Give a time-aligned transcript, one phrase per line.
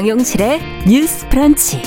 [0.00, 1.82] 정용실의 뉴스 프런치.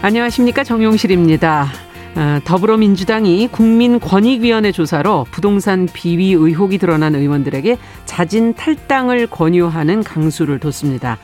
[0.00, 1.68] 안녕하십니까 정용실입니다.
[2.16, 11.18] 어, 더불어민주당이 국민권익위원회 조사로 부동산 비위 의혹이 드러난 의원들에게 자진 탈당을 권유하는 강수를 뒀습니다.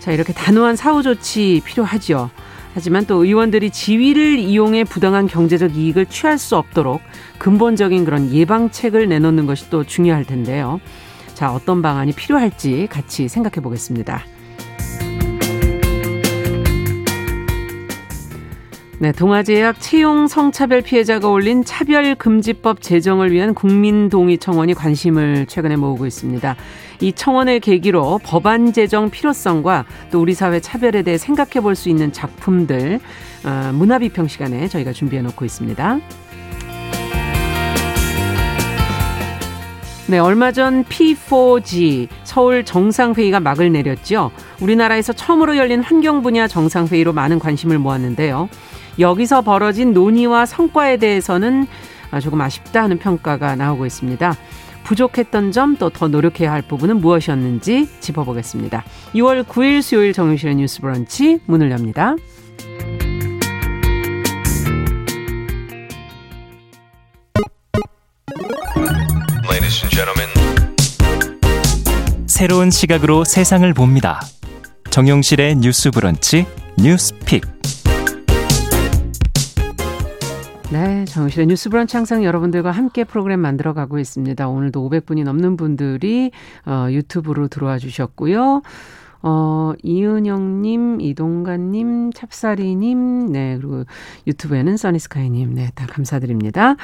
[0.00, 2.30] 자 이렇게 단호한 사후 조치 필요하죠.
[2.74, 7.00] 하지만 또 의원들이 지위를 이용해 부당한 경제적 이익을 취할 수 없도록
[7.38, 10.80] 근본적인 그런 예방책을 내놓는 것이 또 중요할 텐데요.
[11.40, 14.24] 자, 어떤 방안이 필요할지 같이 생각해 보겠습니다.
[18.98, 26.56] 네, 동아제약 채용 성차별 피해자가 올린 차별금지법 제정을 위한 국민동의 청원이 관심을 최근에 모으고 있습니다.
[27.00, 32.12] 이 청원을 계기로 법안 제정 필요성과 또 우리 사회 차별에 대해 생각해 볼 수 있는
[32.12, 33.00] 작품들
[33.46, 36.00] 어, 문화비평 시간에 저희가 준비해 놓고 있습니다.
[40.10, 44.32] 네, 얼마 전 P4G 서울 정상회의가 막을 내렸죠.
[44.60, 48.48] 우리나라에서 처음으로 열린 환경 분야 정상회의로 많은 관심을 모았는데요.
[48.98, 51.68] 여기서 벌어진 논의와 성과에 대해서는
[52.20, 54.34] 조금 아쉽다 하는 평가가 나오고 있습니다.
[54.82, 58.82] 부족했던 점 또 더 노력해야 할 부분은 무엇이었는지 짚어보겠습니다.
[59.14, 62.16] 6월 9일 수요일 정유실의 뉴스 브런치 문을 엽니다.
[72.26, 74.18] 새로운 시각으로 세상을 봅니다.
[74.88, 76.46] 정용실의 뉴스 브런치
[76.78, 77.44] 뉴스픽.
[80.72, 84.48] 네, 정실의 뉴스 브런치 항상 여러분들과 함께 프로그램 만들어 가고 있습니다.
[84.48, 86.30] 오늘도 500분이 넘는 분들이
[86.64, 88.62] 어, 유튜브로 들어와 주셨고요.
[89.20, 93.84] 어, 이은영님, 이동관님, 찹사리님, 네, 그리고
[94.26, 96.76] 유튜브에는 써니스카이님, 네, 다 감사드립니다.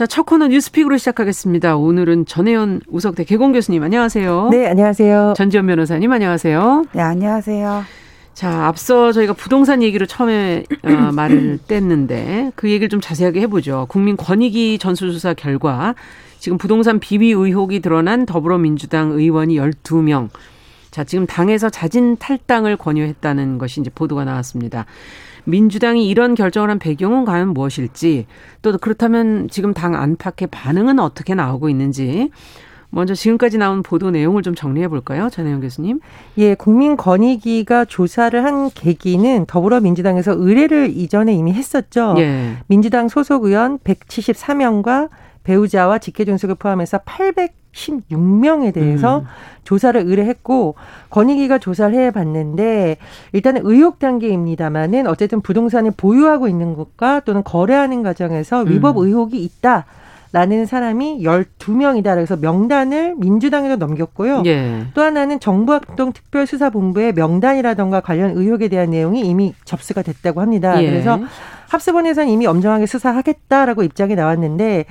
[0.00, 1.76] 자, 첫 코너 뉴스픽으로 시작하겠습니다.
[1.76, 4.48] 오늘은 전혜연 우석대 개공 교수님, 안녕하세요.
[4.50, 5.34] 네, 안녕하세요.
[5.36, 6.86] 전지현 변호사님, 안녕하세요.
[6.94, 7.84] 네, 안녕하세요.
[8.32, 13.88] 자, 앞서 저희가 부동산 얘기로 처음에 어, 말을 뗐는데 그 얘기를 좀 자세하게 해보죠.
[13.90, 15.94] 국민 권익위 전수조사 결과
[16.38, 20.30] 지금 부동산 비위 의혹이 드러난 더불어민주당 의원이 12명.
[20.90, 24.86] 자, 지금 당에서 자진 탈당을 권유했다는 것이 이제 보도가 나왔습니다.
[25.50, 28.26] 민주당이 이런 결정을 한 배경은 과연 무엇일지
[28.62, 32.30] 또 그렇다면 지금 당 안팎의 반응은 어떻게 나오고 있는지
[32.90, 35.28] 먼저 지금까지 나온 보도 내용을 좀 정리해 볼까요?
[35.30, 36.00] 전혜영 교수님.
[36.38, 42.14] 예, 국민권익위가 조사를 한 계기는 더불어민주당에서 의뢰를 이전에 이미 했었죠.
[42.18, 42.56] 예.
[42.66, 45.08] 민주당 소속 의원 174명과
[45.44, 46.98] 배우자와 직계존속을 포함해서
[47.72, 49.24] 816명에 대해서 음.
[49.64, 50.74] 조사를 의뢰했고
[51.10, 52.96] 권익위가 조사를 해 봤는데
[53.32, 59.06] 일단은 의혹 단계입니다만은 어쨌든 부동산을 보유하고 있는 것과 또는 거래하는 과정에서 위법 음.
[59.06, 59.86] 의혹이 있다.
[60.32, 62.14] 라는 사람이 12명이다.
[62.14, 64.44] 그래서 명단을 민주당에도 넘겼고요.
[64.46, 64.86] 예.
[64.94, 70.80] 또 하나는 정부합동 특별수사본부의 명단이라던가 관련 의혹에 대한 내용이 이미 접수가 됐다고 합니다.
[70.82, 70.88] 예.
[70.88, 71.18] 그래서
[71.68, 74.84] 합수본에서는 이미 엄정하게 수사하겠다라고 입장이 나왔는데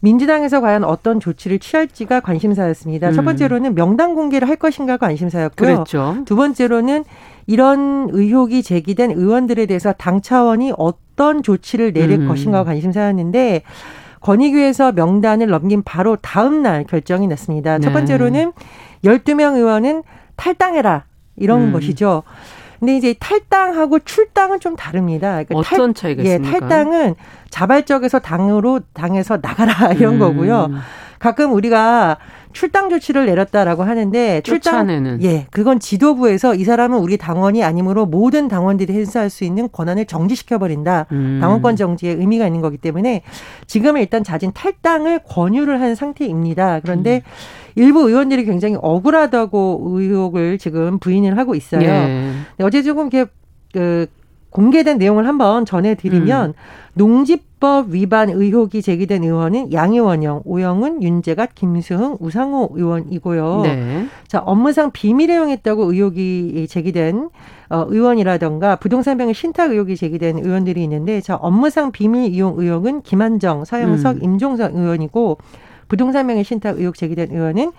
[0.00, 3.08] 민주당에서 과연 어떤 조치를 취할지가 관심사였습니다.
[3.08, 3.12] 음.
[3.12, 5.74] 첫 번째로는 명단 공개를 할 것인가가 관심사였고요.
[5.74, 6.18] 그랬죠.
[6.24, 7.04] 두 번째로는
[7.46, 12.28] 이런 의혹이 제기된 의원들에 대해서 당 차원이 어떤 조치를 내릴 음.
[12.28, 13.62] 것인가가 관심사였는데
[14.26, 17.78] 권익위에서 명단을 넘긴 바로 다음 날 결정이 났습니다.
[17.78, 17.84] 네.
[17.84, 18.52] 첫 번째로는
[19.04, 20.02] 12명 의원은
[20.34, 21.04] 탈당해라
[21.36, 21.72] 이런 음.
[21.72, 22.24] 것이죠.
[22.80, 25.44] 근데 이제 탈당하고 출당은 좀 다릅니다.
[25.44, 26.58] 그러니까 어떤 탈, 차이가 예, 있습니까?
[26.58, 27.14] 탈당은
[27.50, 30.18] 자발적에서 당으로 당에서 나가라 이런 음.
[30.18, 30.70] 거고요.
[31.20, 32.18] 가끔 우리가
[32.56, 35.22] 출당 조치를 내렸다라고 하는데 출당 쫓아내는.
[35.22, 40.56] 예 그건 지도부에서 이 사람은 우리 당원이 아니므로 모든 당원들이 행사할 수 있는 권한을 정지시켜
[40.56, 41.36] 버린다 음.
[41.42, 43.20] 당원권 정지에 의미가 있는 거기 때문에
[43.66, 47.30] 지금은 일단 자진 탈당을 권유를 한 상태입니다 그런데 음.
[47.74, 51.82] 일부 의원들이 굉장히 억울하다고 의혹을 지금 부인을 하고 있어요.
[51.82, 52.32] 예.
[52.62, 53.30] 어제 조금 이렇게
[53.74, 54.06] 그
[54.48, 56.54] 공개된 내용을 한번 전해드리면 음.
[56.94, 57.26] 농
[57.56, 63.60] 지법 위반 의혹이 제기된 의원은 양의원영, 오영은, 윤재gat, 김수흥, 우상호 의원이고요.
[63.62, 64.06] 네.
[64.28, 67.30] 자 업무상 비밀 애용했다고 의혹이 제기된
[67.70, 73.64] 어, 의원이라던가 부동산 병의 신탁 의혹이 제기된 의원들이 있는데 자 업무상 비밀 이용 의혹은 김한정,
[73.64, 74.22] 서영석, 음.
[74.22, 75.38] 임종석 의원이고
[75.88, 77.72] 부동산 병의 신탁 의혹 제기된 의원은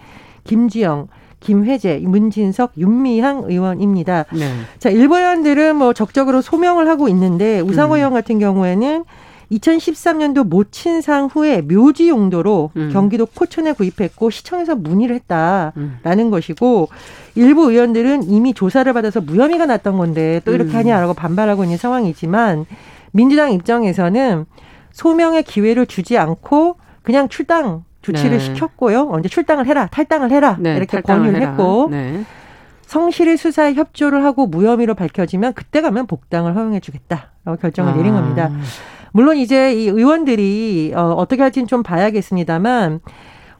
[0.44, 1.07] 김주영,
[1.39, 4.25] 김회재, 문진석, 윤미향 의원입니다.
[4.33, 4.50] 네.
[4.80, 7.97] 자, 일부 의원들은 뭐 적적으로 소명을 하고 있는데 우상호 음.
[7.97, 9.03] 의원 같은 경우에는
[9.51, 12.89] 2013년도 모친상 후에 묘지 용도로 음.
[12.91, 15.73] 경기도 포천에 구입했고 시청에서 문의를 했다라는
[16.25, 16.31] 음.
[16.31, 16.89] 것이고
[17.35, 20.75] 일부 의원들은 이미 조사를 받아서 무혐의가 났던 건데 또 이렇게 음.
[20.75, 22.65] 하냐라고 반발하고 있는 상황이지만
[23.11, 24.45] 민주당 입장에서는
[24.91, 28.39] 소명의 기회를 주지 않고 그냥 출당 조치를 네.
[28.39, 29.09] 시켰고요.
[29.11, 31.49] 언제 출당을 해라, 탈당을 해라 네, 이렇게 권유를 해라.
[31.51, 32.23] 했고 네.
[32.81, 37.95] 성실히 수사에 협조를 하고 무혐의로 밝혀지면 그때 가면 복당을 허용해주겠다라고 결정을 아.
[37.95, 38.49] 내린 겁니다.
[39.12, 43.01] 물론 이제 이 의원들이 어, 어떻게 할지는 좀 봐야겠습니다만.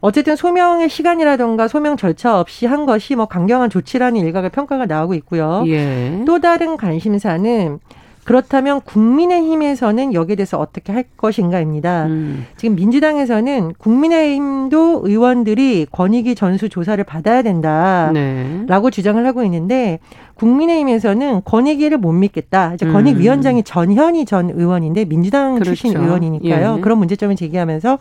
[0.00, 5.64] 어쨌든 소명의 시간이라던가 소명 절차 없이 한 것이 뭐 강경한 조치라는 일각의 평가가 나오고 있고요.
[5.66, 6.22] 예.
[6.24, 7.80] 또 다른 관심사는
[8.28, 12.08] 그렇다면 국민의힘에서는 여기에 대해서 어떻게 할 것인가입니다.
[12.08, 12.44] 음.
[12.58, 18.90] 지금 민주당에서는 국민의힘도 의원들이 권익위 전수 조사를 받아야 된다라고 네.
[18.90, 19.98] 주장을 하고 있는데
[20.34, 22.74] 국민의힘에서는 권익위를 못 믿겠다.
[22.74, 23.64] 이제 권익위원장이 음.
[23.64, 25.74] 전현희 전 의원인데 민주당 그렇죠.
[25.74, 26.74] 출신 의원이니까요.
[26.76, 26.80] 예.
[26.82, 27.98] 그런 문제점을 제기하면서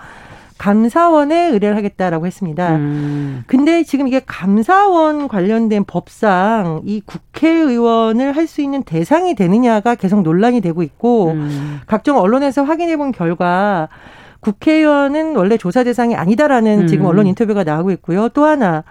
[0.58, 2.76] 감사원에 의뢰를 하겠다라고 했습니다.
[2.76, 3.44] 음.
[3.48, 10.62] 근데 지금 이게 감사원 관련된 법상 이 국회의원을 할 수 있는 대상이 되느냐가 계속 논란이
[10.62, 11.82] 되고 있고 음.
[11.86, 13.90] 각종 언론에서 확인해 본 결과
[14.40, 16.88] 국회의원은 원래 조사 대상이 아니다라는 음.
[16.88, 18.30] 지금 언론 인터뷰가 나오고 있고요.
[18.30, 18.84] 또 하나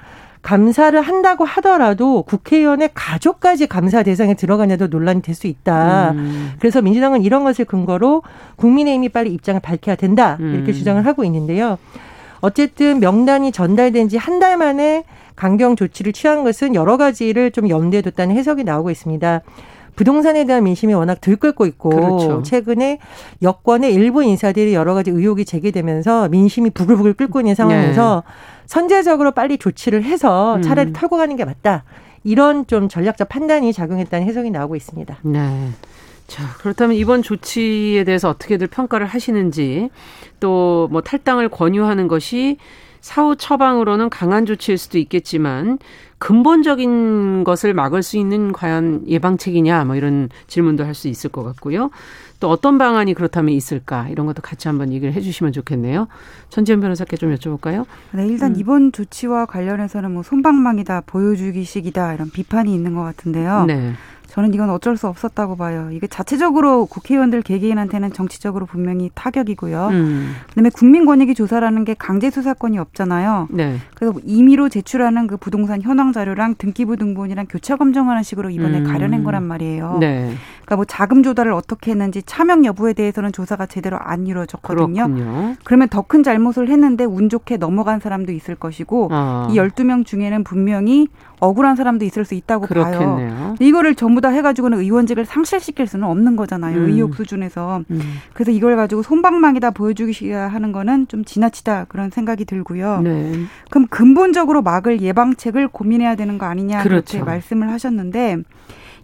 [0.47, 6.13] 감사를 한다고 하더라도 국회의원의 가족까지 감사 대상에 들어가냐도 논란이 될 수 있다.
[6.13, 6.53] 음.
[6.61, 8.23] 그래서 민주당은 이런 것을 근거로
[8.55, 10.37] 국민의힘이 빨리 입장을 밝혀야 된다.
[10.39, 10.73] 이렇게 음.
[10.73, 11.79] 주장을 하고 있는데요.
[12.41, 15.03] 어쨌든 명단이 전달된 지 한 달 만에
[15.35, 19.41] 강경 조치를 취한 것은 여러 가지를 좀 염두에 뒀다는 해석이 나오고 있습니다.
[19.97, 22.43] 부동산에 대한 민심이 워낙 들끓고 있고 그렇죠.
[22.43, 22.99] 최근에
[23.43, 28.33] 여권의 일부 인사들이 여러 가지 의혹이 제기되면서 민심이 부글부글 끓고 있는 상황에서 네.
[28.67, 30.63] 선제적으로 빨리 조치를 해서 음.
[30.63, 30.93] 차라리 음.
[30.93, 31.85] 털고 가는 게 맞다.
[32.25, 35.19] 이런 좀 전략적 판단이 작용했다는 해석이 나오고 있습니다.
[35.23, 35.69] 네.
[36.27, 39.91] 자, 그렇다면 이번 조치에 대해서 어떻게들 평가를 하시는지
[40.41, 42.59] 또 뭐 탈당을 권유하는 것이
[43.01, 45.79] 사후 처방으로는 강한 조치일 수도 있겠지만
[46.19, 51.91] 근본적인 것을 막을 수 있는 과연 예방책이냐 뭐 이런 질문도 할 수 있을 것 같고요.
[52.41, 56.09] 또 어떤 방안이 그렇다면 있을까 이런 것도 같이 한번 얘기를 해주시면 좋겠네요.
[56.49, 57.85] 전지현 변호사께 좀 여쭤볼까요?
[58.13, 58.57] 네, 일단 음.
[58.59, 63.65] 이번 조치와 관련해서는 뭐 손방망이다, 보여주기식이다 이런 비판이 있는 것 같은데요.
[63.67, 63.93] 네.
[64.37, 65.89] 저는 이건 어쩔 수 없었다고 봐요.
[65.93, 69.89] 이게 자체적으로 국회의원들 개개인한테는 정치적으로 분명히 타격이고요.
[69.93, 70.35] 음.
[70.51, 73.49] 그다음에 국민권익위 조사라는 게 강제 수사권이 없잖아요.
[73.51, 73.79] 네.
[73.95, 78.85] 그래서 임의로 제출하는 그 부동산 현황 자료랑 등기부 등본이랑 교차 검증하는 식으로 이번에 음.
[78.85, 79.97] 가려낸 거란 말이에요.
[80.01, 80.35] 네.
[80.67, 85.07] 그러니까 뭐 자금 조달을 어떻게 했는지 차명 여부에 대해서는 조사가 제대로 안 이루어졌거든요.
[85.07, 85.55] 그렇군요.
[85.65, 89.49] 그러면 더 큰 잘못을 했는데 운 좋게 넘어간 사람도 있을 것이고 아.
[89.51, 91.09] 이 열두 명 중에는 분명히
[91.41, 93.31] 억울한 사람도 있을 수 있다고 그렇겠네요.
[93.31, 93.55] 봐요.
[93.59, 96.79] 이거를 전부 다 해가지고는 의원직을 상실시킬 수는 없는 거잖아요.
[96.79, 96.89] 음.
[96.89, 97.83] 의혹 수준에서.
[97.91, 98.01] 음.
[98.35, 103.01] 그래서 이걸 가지고 손방망이다 보여주기 하는 거는 좀 지나치다 그런 생각이 들고요.
[103.03, 103.33] 네.
[103.71, 107.17] 그럼 근본적으로 막을 예방책을 고민해야 되는 거 아니냐 그렇죠.
[107.19, 108.39] 이렇게 말씀을 하셨는데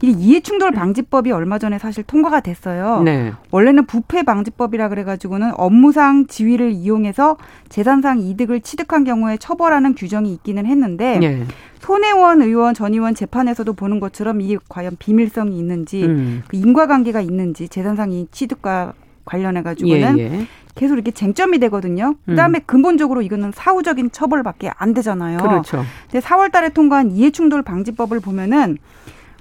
[0.02, 3.02] 이 이해충돌 방지법이 얼마 전에 사실 통과가 됐어요.
[3.02, 3.32] 네.
[3.52, 7.36] 원래는 부패 방지법이라 그래가지고는 업무상 지위를 이용해서
[7.68, 11.44] 재산상 이득을 취득한 경우에 처벌하는 규정이 있기는 했는데 네.
[11.78, 16.42] 손혜원 의원 전 의원 재판에서도 보는 것처럼 이게 과연 비밀성이 있는지 음.
[16.48, 18.94] 그 인과관계가 있는지 재산상 이 취득과
[19.24, 20.46] 관련해 가지고는 예, 예.
[20.74, 22.16] 계속 이렇게 쟁점이 되거든요.
[22.26, 22.64] 그다음에 음.
[22.66, 25.38] 근본적으로 이거는 사후적인 처벌밖에 안 되잖아요.
[25.38, 25.84] 그렇죠.
[26.10, 28.78] 근데 4월 달에 통과한 이해충돌 방지법을 보면은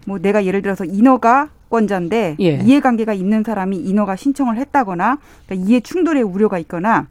[0.05, 2.59] 뭐 내가 예를 들어서 인허가 권자인데 예.
[2.63, 7.07] 이해관계가 있는 사람이 인허가 신청을 했다거나 그러니까 이해 충돌의 우려가 있거나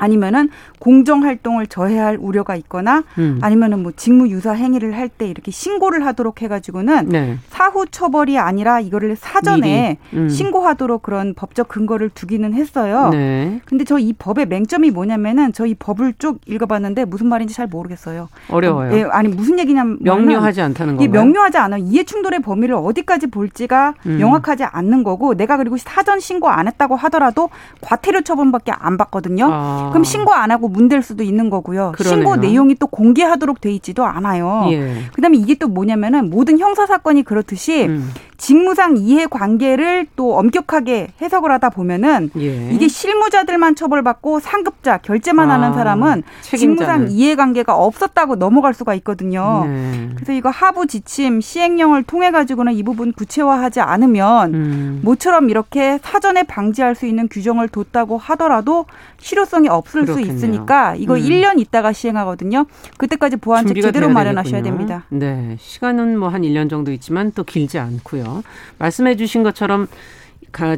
[0.00, 3.38] 아니면은 공정 활동을 저해할 우려가 있거나 음.
[3.42, 7.36] 아니면은 뭐 직무 유사 행위를 할 때 이렇게 신고를 하도록 해가지고는 네.
[7.50, 10.28] 사후 처벌이 아니라 이거를 사전에 음.
[10.28, 13.08] 신고하도록 그런 법적 근거를 두기는 했어요.
[13.10, 13.60] 네.
[13.66, 18.28] 근데 저 이 법의 맹점이 뭐냐면은 저 이 법을 쭉 읽어봤는데 무슨 말인지 잘 모르겠어요.
[18.50, 18.92] 어려워요.
[18.96, 21.10] 예, 아니 무슨 얘기냐면 명료하지 않다는 거예요.
[21.10, 21.78] 명료하지 않아.
[21.78, 24.16] 이해 충돌의 범위를 어디까지 볼지가 음.
[24.18, 27.50] 명확하지 않는 거고 내가 그리고 사전 신고 안 했다고 하더라도
[27.82, 29.48] 과태료 처분밖에 안 받거든요.
[29.52, 29.89] 아.
[29.90, 31.92] 그럼 신고 안 하고 문댈 수도 있는 거고요.
[31.96, 32.16] 그러네요.
[32.16, 34.66] 신고 내용이 또 공개하도록 돼 있지도 않아요.
[34.70, 35.04] 예.
[35.12, 38.10] 그다음에 이게 또 뭐냐면은 모든 형사 사건이 그렇듯이 음.
[38.36, 42.70] 직무상 이해 관계를 또 엄격하게 해석을 하다 보면은 예.
[42.72, 47.06] 이게 실무자들만 처벌받고 상급자 결제만 아, 하는 사람은 책임자는.
[47.06, 49.66] 직무상 이해 관계가 없었다고 넘어갈 수가 있거든요.
[49.66, 50.08] 네.
[50.14, 55.00] 그래서 이거 하부 지침 시행령을 통해 가지고는 이 부분 구체화하지 않으면 음.
[55.04, 58.86] 모처럼 이렇게 사전에 방지할 수 있는 규정을 뒀다고 하더라도
[59.18, 60.14] 실효성이 없을 그렇겠네요.
[60.14, 61.20] 수 있으니까 이거 음.
[61.20, 62.66] 1년 있다가 시행하거든요.
[62.96, 64.86] 그때까지 보완책 제대로 마련하셔야 되겠군요.
[64.86, 65.04] 됩니다.
[65.10, 65.56] 네.
[65.60, 68.42] 시간은 뭐 한 1년 정도 있지만 또 길지 않고요.
[68.78, 69.88] 말씀해 주신 것처럼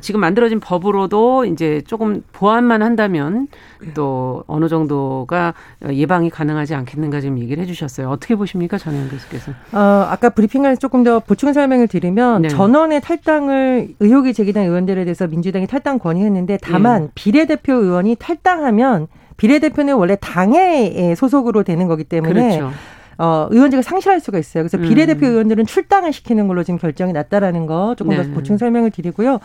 [0.00, 3.48] 지금 만들어진 법으로도 이제 조금 보완만 한다면
[3.94, 5.54] 또 어느 정도가
[5.90, 8.08] 예방이 가능하지 않겠는가 지금 얘기를 해주셨어요.
[8.08, 9.52] 어떻게 보십니까, 전현 교수께서?
[9.72, 12.48] 어, 아까 브리핑을 조금 더 보충 설명을 드리면 네.
[12.48, 17.08] 전원의 탈당을 의혹이 제기된 의원들에 대해서 민주당이 탈당 권유했는데 다만 네.
[17.14, 22.72] 비례대표 의원이 탈당하면 비례대표는 원래 당의 소속으로 되는 거기 때문에 그렇죠.
[23.18, 24.64] 어, 의원직을 상실할 수가 있어요.
[24.64, 25.32] 그래서 비례대표 음.
[25.32, 28.22] 의원들은 출당을 시키는 걸로 지금 결정이 났다라는 거 조금 네.
[28.22, 29.38] 더 보충 설명을 드리고요.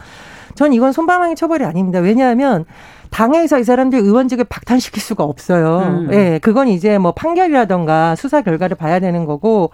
[0.55, 1.99] 전 이건 손방망이 처벌이 아닙니다.
[1.99, 2.65] 왜냐하면
[3.09, 5.79] 당에서 이 사람들 의원직을 박탈시킬 수가 없어요.
[5.79, 6.09] 음.
[6.11, 9.71] 예, 네, 그건 이제 뭐 판결이라던가 수사 결과를 봐야 되는 거고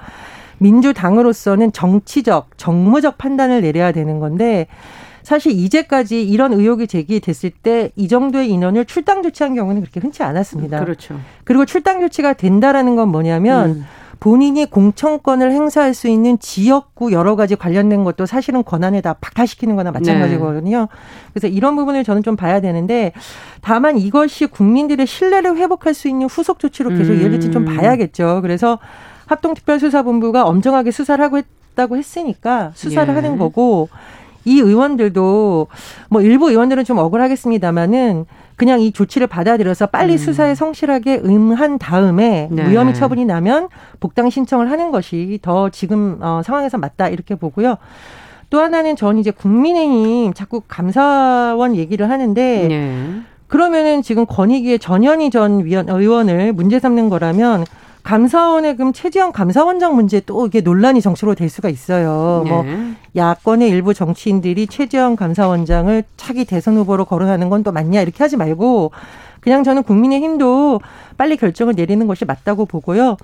[0.60, 4.68] 민주당으로서는 정치적, 정무적 판단을 내려야 되는 건데
[5.24, 10.80] 사실 이제까지 이런 의혹이 제기됐을 때 이 정도의 인원을 출당 조치한 경우는 그렇게 흔치 않았습니다.
[10.80, 11.20] 그렇죠.
[11.44, 13.86] 그리고 출당 조치가 된다라는 건 뭐냐면 음.
[14.20, 19.92] 본인이 공천권을 행사할 수 있는 지역구 여러 가지 관련된 것도 사실은 권한에 다 박탈시키는 거나
[19.92, 20.80] 마찬가지거든요.
[20.80, 20.88] 네.
[21.34, 23.12] 그래서 이런 부분을 저는 좀 봐야 되는데
[23.62, 27.76] 다만 이것이 국민들의 신뢰를 회복할 수 있는 후속 조치로 계속 이어질지 좀 음.
[27.76, 28.40] 봐야겠죠.
[28.42, 28.80] 그래서
[29.26, 33.16] 합동특별수사본부가 엄정하게 수사를 하고 했다고 했으니까 수사를 예.
[33.16, 33.90] 하는 거고
[34.46, 35.68] 이 의원들도
[36.10, 40.18] 뭐 일부 의원들은 좀 억울하겠습니다마는 그냥 이 조치를 받아들여서 빨리 음.
[40.18, 42.64] 수사에 성실하게 응한 다음에 네.
[42.64, 43.70] 무혐의 처분이 나면
[44.00, 47.78] 복당 신청을 하는 것이 더 지금 어, 상황에서 맞다 이렇게 보고요.
[48.50, 53.22] 또 하나는 전 이제 국민의힘 자꾸 감사원 얘기를 하는데 네.
[53.48, 57.66] 그러면은 지금 권익위의 전현희 전 위원, 의원을 문제 삼는 거라면
[58.04, 62.44] 감사원의 그럼 최지영 감사원장 문제 또 이게 논란이 정치로 될 수가 있어요.
[62.48, 62.76] 뭐 네.
[62.76, 68.36] 뭐 야권의 일부 정치인들이 최지영 감사원장을 차기 대선 후보로 거론하는 건 또 맞냐 이렇게 하지
[68.36, 68.92] 말고
[69.40, 70.82] 그냥 저는 국민의힘도
[71.18, 73.16] 빨리 결정을 내리는 것이 맞다고 보고요.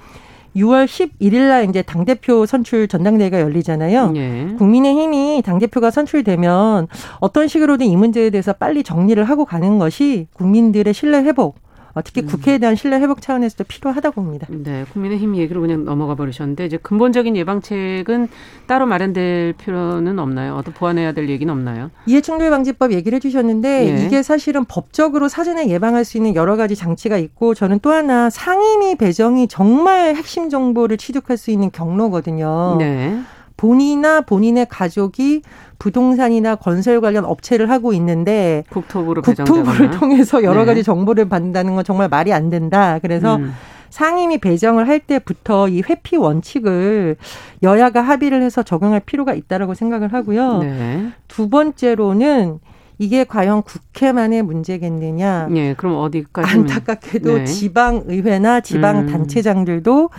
[0.55, 4.12] 6월 11일 날 이제 당 대표 선출 전당대회가 열리잖아요.
[4.12, 4.55] 네.
[4.57, 6.88] 국민의힘이 당 대표가 선출되면
[7.19, 11.68] 어떤 식으로든 이 문제에 대해서 빨리 정리를 하고 가는 것이 국민들의 신뢰 회복 어,
[12.03, 12.27] 특히 음.
[12.27, 14.48] 국회에 대한 신뢰 회복 차원에서도 필요하다고 봅니다.
[14.50, 18.27] 네, 국민의힘 얘기로 그냥 넘어가 버리셨는데 이제 근본적인 예방책은
[18.67, 20.55] 따로 마련될 필요는 없나요?
[20.55, 21.91] 어떤 보완해야 될 얘기는 없나요?
[22.05, 24.05] 이해충돌 방지법 얘기를 해주셨는데 예.
[24.05, 28.96] 이게 사실은 법적으로 사전에 예방할 수 있는 여러 가지 장치가 있고 저는 또 하나 상임위
[28.96, 32.77] 배정이 정말 핵심 정보를 취득할 수 있는 경로거든요.
[32.79, 33.19] 네.
[33.59, 35.41] 본인이나 본인의 가족이
[35.79, 40.67] 부동산이나 건설 관련 업체를 하고 있는데 국토부로 국토부를 통해서 여러 네.
[40.67, 42.99] 가지 정보를 받는다는 건 정말 말이 안 된다.
[43.01, 43.53] 그래서 음.
[43.89, 47.17] 상임위 배정을 할 때부터 이 회피 원칙을
[47.61, 50.59] 여야가 합의를 해서 적용할 필요가 있다라고 생각을 하고요.
[50.59, 51.09] 네.
[51.27, 52.59] 두 번째로는
[52.99, 55.47] 이게 과연 국회만의 문제겠느냐?
[55.49, 56.51] 네, 그럼 어디까지?
[56.51, 57.45] 안타깝게도 네.
[57.45, 59.07] 지방 의회나 지방 음.
[59.07, 60.09] 단체장들도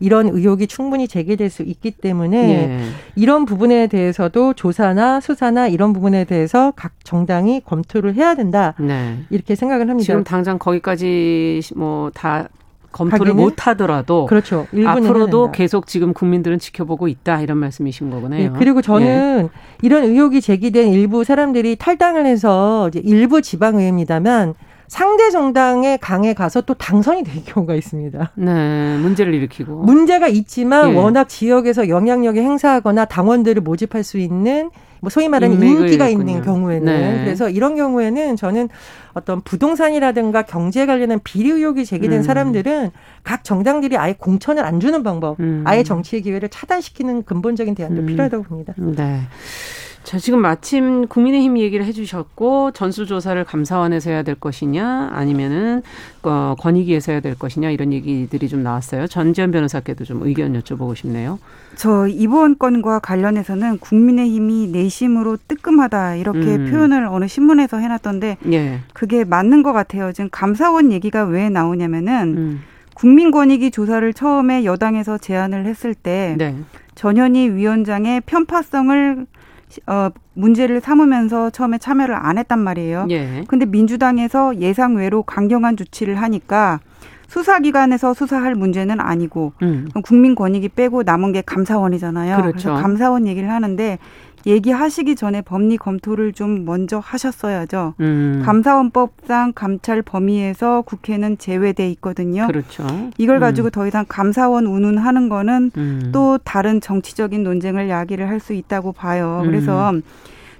[0.00, 2.80] 이런 의혹이 충분히 제기될 수 있기 때문에 네.
[3.16, 8.74] 이런 부분에 대해서도 조사나 수사나 이런 부분에 대해서 각 정당이 검토를 해야 된다.
[8.78, 9.18] 네.
[9.30, 10.04] 이렇게 생각을 합니다.
[10.06, 12.48] 지금 당장 거기까지 뭐 다
[12.92, 14.66] 검토를 못 하더라도 그렇죠.
[14.86, 18.36] 앞으로도 계속 지금 국민들은 지켜보고 있다 이런 말씀이신 거군요.
[18.36, 19.58] 네, 그리고 저는 예.
[19.82, 24.54] 이런 의혹이 제기된 일부 사람들이 탈당을 해서 이제 일부 지방의회입니다만
[24.86, 28.32] 상대 정당의 강에 가서 또 당선이 될 경우가 있습니다.
[28.36, 30.94] 네, 문제를 일으키고 문제가 있지만 예.
[30.96, 37.24] 워낙 지역에서 영향력을 행사하거나 당원들을 모집할 수 있는 뭐 소위 말하는 인기가 있는 경우에는 네.
[37.24, 38.68] 그래서 이런 경우에는 저는
[39.14, 42.22] 어떤 부동산이라든가 경제 관련한 비리 의혹이 제기된 음.
[42.22, 42.90] 사람들은
[43.24, 45.64] 각 정당들이 아예 공천을 안 주는 방법, 음.
[45.66, 48.06] 아예 정치의 기회를 차단시키는 근본적인 대안도 음.
[48.06, 48.74] 필요하다고 봅니다.
[48.76, 49.20] 네.
[50.08, 55.82] 자, 지금 마침 국민의힘 얘기를 해주셨고 전수조사를 감사원에서 해야 될 것이냐 아니면은
[56.22, 59.06] 어, 권익위에서 해야 될 것이냐 이런 얘기들이 좀 나왔어요.
[59.06, 61.38] 전지현 변호사께도 좀 의견 여쭤보고 싶네요.
[61.76, 66.70] 저 이번 건과 관련해서는 국민의힘이 내심으로 뜨끔하다 이렇게 음.
[66.70, 68.80] 표현을 어느 신문에서 해놨던데 예.
[68.94, 70.12] 그게 맞는 것 같아요.
[70.14, 72.60] 지금 감사원 얘기가 왜 나오냐면은 음.
[72.94, 76.56] 국민권익위 조사를 처음에 여당에서 제안을 했을 때 네.
[76.94, 79.26] 전현희 위원장의 편파성을
[79.86, 83.06] 어, 문제를 삼으면서 처음에 참여를 안 했단 말이에요.
[83.10, 83.44] 예.
[83.48, 86.80] 근데 민주당에서 예상외로 강경한 조치를 하니까
[87.28, 89.88] 수사기관에서 수사할 문제는 아니고 음.
[90.02, 92.36] 국민권익위 빼고 남은 게 감사원이잖아요.
[92.36, 92.52] 그렇죠.
[92.70, 93.98] 그래서 감사원 얘기를 하는데
[94.46, 97.94] 얘기하시기 전에 법리 검토를 좀 먼저 하셨어야죠.
[98.00, 98.42] 음.
[98.46, 102.46] 감사원법상 감찰 범위에서 국회는 제외돼 있거든요.
[102.46, 102.86] 그렇죠.
[103.18, 103.70] 이걸 가지고 음.
[103.72, 106.10] 더 이상 감사원 운운하는 거는 음.
[106.12, 109.42] 또 다른 정치적인 논쟁을 야기를 할 수 있다고 봐요.
[109.44, 110.02] 그래서 음.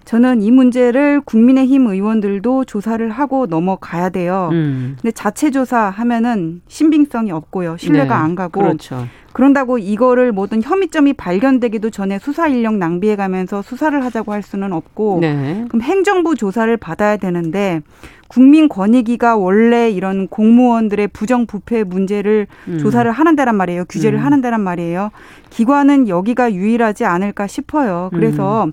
[0.09, 4.49] 저는 이 문제를 국민의힘 의원들도 조사를 하고 넘어가야 돼요.
[4.53, 4.97] 음.
[4.99, 7.77] 근데 자체 조사 하면은 신빙성이 없고요.
[7.77, 8.25] 신뢰가 네.
[8.25, 8.63] 안 가고.
[8.63, 9.07] 그렇죠.
[9.35, 15.19] 그런다고 이거를 모든 혐의점이 발견되기도 전에 수사 인력 낭비해 가면서 수사를 하자고 할 수는 없고
[15.21, 15.67] 네.
[15.69, 17.83] 그럼 행정부 조사를 받아야 되는데
[18.29, 22.79] 국민권익위가 원래 이런 공무원들의 부정부패 문제를 음.
[22.79, 23.85] 조사를 하는 데란 말이에요.
[23.91, 24.25] 규제를 음.
[24.25, 25.11] 하는 데란 말이에요.
[25.51, 28.09] 기관은 여기가 유일하지 않을까 싶어요.
[28.13, 28.73] 그래서 음.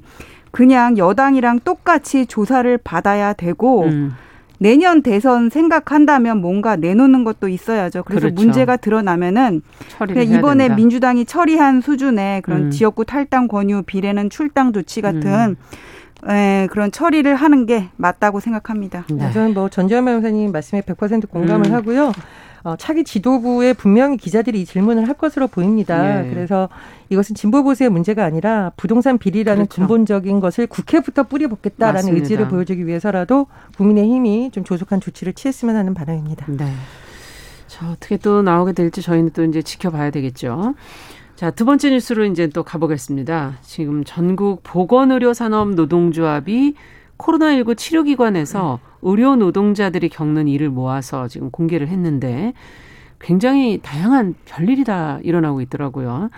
[0.56, 4.14] 그냥 여당이랑 똑같이 조사를 받아야 되고 음.
[4.58, 8.04] 내년 대선 생각한다면 뭔가 내놓는 것도 있어야죠.
[8.04, 8.42] 그래서 그렇죠.
[8.42, 9.64] 문제가 드러나면은
[10.24, 10.76] 이번에 된다.
[10.78, 12.72] 민주당이 처리한 수준의 그런 음.
[12.72, 15.58] 지역구 탈당 권유 비례는 출당 조치 같은
[16.24, 16.30] 음.
[16.30, 19.04] 에, 그런 처리를 하는 게 맞다고 생각합니다.
[19.12, 19.30] 네.
[19.34, 21.74] 저는 뭐 전지현 변호사님 말씀에 100% 공감을 음.
[21.74, 22.14] 하고요.
[22.66, 26.24] 어, 차기 지도부에 분명히 기자들이 이 질문을 할 것으로 보입니다.
[26.24, 26.30] 네.
[26.32, 26.68] 그래서
[27.10, 29.82] 이것은 진보 보수의 문제가 아니라 부동산 비리라는 그렇죠.
[29.82, 32.24] 근본적인 것을 국회부터 뿌리벗겠다라는 맞습니다.
[32.24, 33.46] 의지를 보여주기 위해서라도
[33.78, 36.48] 국민의힘이 좀 조속한 조치를 취했으면 하는 바람입니다.
[36.48, 36.74] 네.
[37.68, 40.74] 자, 어떻게 또 나오게 될지 저희는 또 이제 지켜봐야 되겠죠.
[41.36, 43.60] 자, 두 번째 뉴스로 이제 또 가보겠습니다.
[43.62, 46.74] 지금 전국 보건의료산업 노동조합이
[47.20, 48.95] 코로나19 치료기관에서 네.
[49.06, 52.54] 의료 노동자들이 겪는 일을 모아서 지금 공개를 했는데
[53.20, 56.30] 굉장히 다양한 별일이 다 일어나고 있더라고요.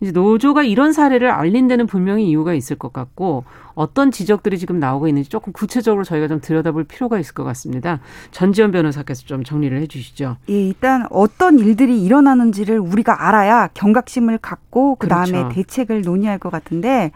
[0.00, 5.06] 이제 노조가 이런 사례를 알린 데는 분명히 이유가 있을 것 같고 어떤 지적들이 지금 나오고
[5.06, 8.00] 있는지 조금 구체적으로 저희가 좀 들여다볼 필요가 있을 것 같습니다.
[8.32, 10.38] 전지현 변호사께서 좀 정리를 해 주시죠.
[10.50, 15.54] 예, 일단 어떤 일들이 일어나는지를 우리가 알아야 경각심을 갖고 그 다음에 그렇죠.
[15.54, 17.12] 대책을 논의할 것 같은데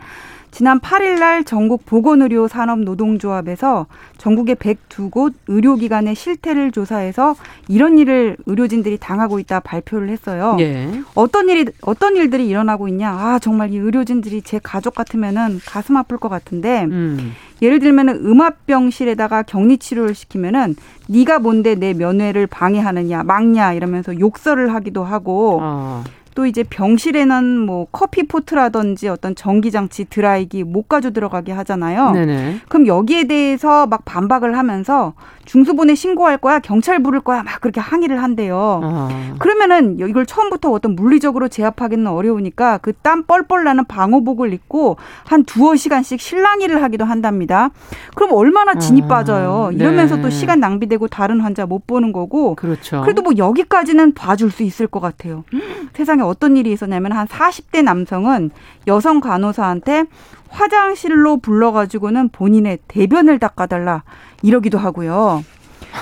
[0.56, 3.84] 지난 8일 날 전국 보건의료 산업노동조합에서
[4.16, 7.36] 전국의 102곳 의료기관의 실태를 조사해서
[7.68, 10.56] 이런 일을 의료진들이 당하고 있다 발표를 했어요.
[10.60, 10.88] 예.
[11.14, 13.10] 어떤 일이 어떤 일들이 일어나고 있냐?
[13.10, 17.34] 아 정말 이 의료진들이 제 가족 같으면은 가슴 아플 것 같은데 음.
[17.60, 20.74] 예를 들면은 음압병실에다가 격리 치료를 시키면은
[21.08, 25.58] 네가 뭔데 내 면회를 방해하느냐 막냐 이러면서 욕설을 하기도 하고.
[25.60, 26.02] 어.
[26.36, 32.10] 또 이제 병실에는 뭐 커피 포트라든지 어떤 전기 장치 드라이기 못 가져 들어가게 하잖아요.
[32.12, 32.60] 네네.
[32.68, 35.14] 그럼 여기에 대해서 막 반박을 하면서
[35.46, 38.80] 중수본에 신고할 거야, 경찰 부를 거야, 막 그렇게 항의를 한대요.
[38.82, 39.08] 아.
[39.38, 45.76] 그러면은 이걸 처음부터 어떤 물리적으로 제압하기는 어려우니까 그 땀 뻘뻘 나는 방호복을 입고 한 두어
[45.76, 47.70] 시간씩 실랑이를 하기도 한답니다.
[48.16, 49.06] 그럼 얼마나 진이 아.
[49.06, 49.70] 빠져요.
[49.72, 50.22] 이러면서 네.
[50.22, 52.56] 또 시간 낭비되고 다른 환자 못 보는 거고.
[52.56, 53.02] 그렇죠.
[53.02, 55.44] 그래도 뭐 여기까지는 봐줄 수 있을 것 같아요.
[55.94, 58.50] 세상에 어떤 일이 있었냐면 한 40대 남성은
[58.86, 60.04] 여성 간호사한테
[60.48, 64.02] 화장실로 불러가지고는 본인의 대변을 닦아달라
[64.42, 65.44] 이러기도 하고요.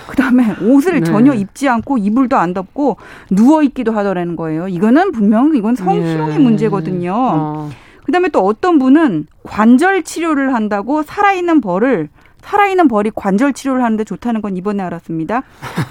[0.08, 1.04] 그다음에 옷을 네.
[1.04, 2.96] 전혀 입지 않고 이불도 안 덮고
[3.30, 4.68] 누워 있기도 하더라는 거예요.
[4.68, 6.38] 이거는 분명 이건 성희롱의 예.
[6.38, 7.12] 문제거든요.
[7.14, 7.70] 어.
[8.04, 12.08] 그다음에 또 어떤 분은 관절 치료를 한다고 살아있는 벌을
[12.44, 15.42] 살아있는 벌이 관절 치료를 하는데 좋다는 건 이번에 알았습니다.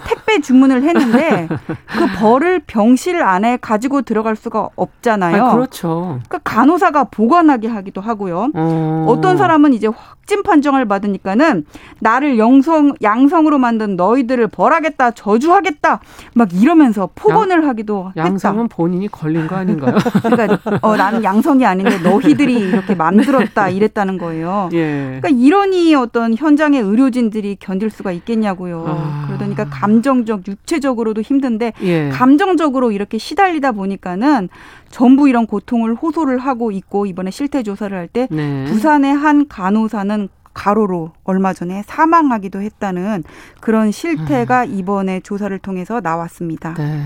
[0.08, 5.46] 택배 주문을 했는데 그 벌을 병실 안에 가지고 들어갈 수가 없잖아요.
[5.46, 6.20] 아, 그렇죠.
[6.28, 8.52] 그러니까 간호사가 보관하게 하기도 하고요.
[8.54, 9.06] 어.
[9.10, 9.90] 어떤 사람은 이제
[10.24, 11.66] 확진 판정을 받으니까는
[12.00, 16.00] 나를 영성 양성으로 만든 너희들을 벌하겠다, 저주하겠다,
[16.34, 18.26] 막 이러면서 폭언을 양, 하기도 했다.
[18.26, 19.98] 양성은 본인이 걸린 거 아닌가요?
[20.24, 24.70] 그러니까 어, 나는 양성이 아닌데 너희들이 이렇게 만들었다 이랬다는 거예요.
[24.74, 25.20] 예.
[25.22, 28.86] 그러니까 이러니 어떤 현장의 의료진들이 견딜 수가 있겠냐고요.
[28.88, 29.28] 아.
[29.34, 32.10] 그러니까 감정적, 육체적으로도 힘든데 예.
[32.10, 34.50] 감정적으로 이렇게 시달리다 보니까는
[34.94, 38.66] 전부 이런 고통을 호소를 하고 있고 이번에 실태 조사를 할때 네.
[38.66, 43.24] 부산의 한 간호사는 가로로 얼마 전에 사망하기도 했다는
[43.60, 44.64] 그런 실태가 아.
[44.66, 46.76] 이번에 조사를 통해서 나왔습니다.
[46.76, 47.02] 네.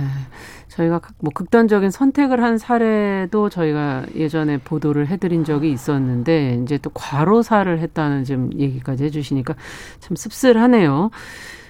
[0.67, 7.79] 저희가 뭐 극단적인 선택을 한 사례도 저희가 예전에 보도를 해드린 적이 있었는데 이제 또 과로사를
[7.79, 9.55] 했다는 지금 얘기까지 해주시니까
[10.01, 11.09] 참 씁쓸하네요.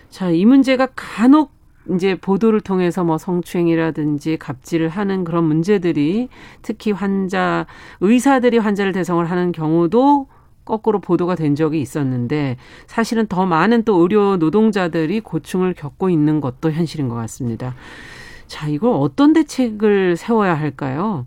[0.09, 1.56] 자, 이 문제가 간혹
[1.93, 6.29] 이제 보도를 통해서 뭐 성추행이라든지 갑질을 하는 그런 문제들이
[6.61, 7.65] 특히 환자
[8.01, 10.27] 의사들이 환자를 대성을 하는 경우도
[10.65, 16.71] 거꾸로 보도가 된 적이 있었는데 사실은 더 많은 또 의료 노동자들이 고충을 겪고 있는 것도
[16.71, 17.73] 현실인 것 같습니다.
[18.47, 21.25] 자, 이걸 어떤 대책을 세워야 할까요?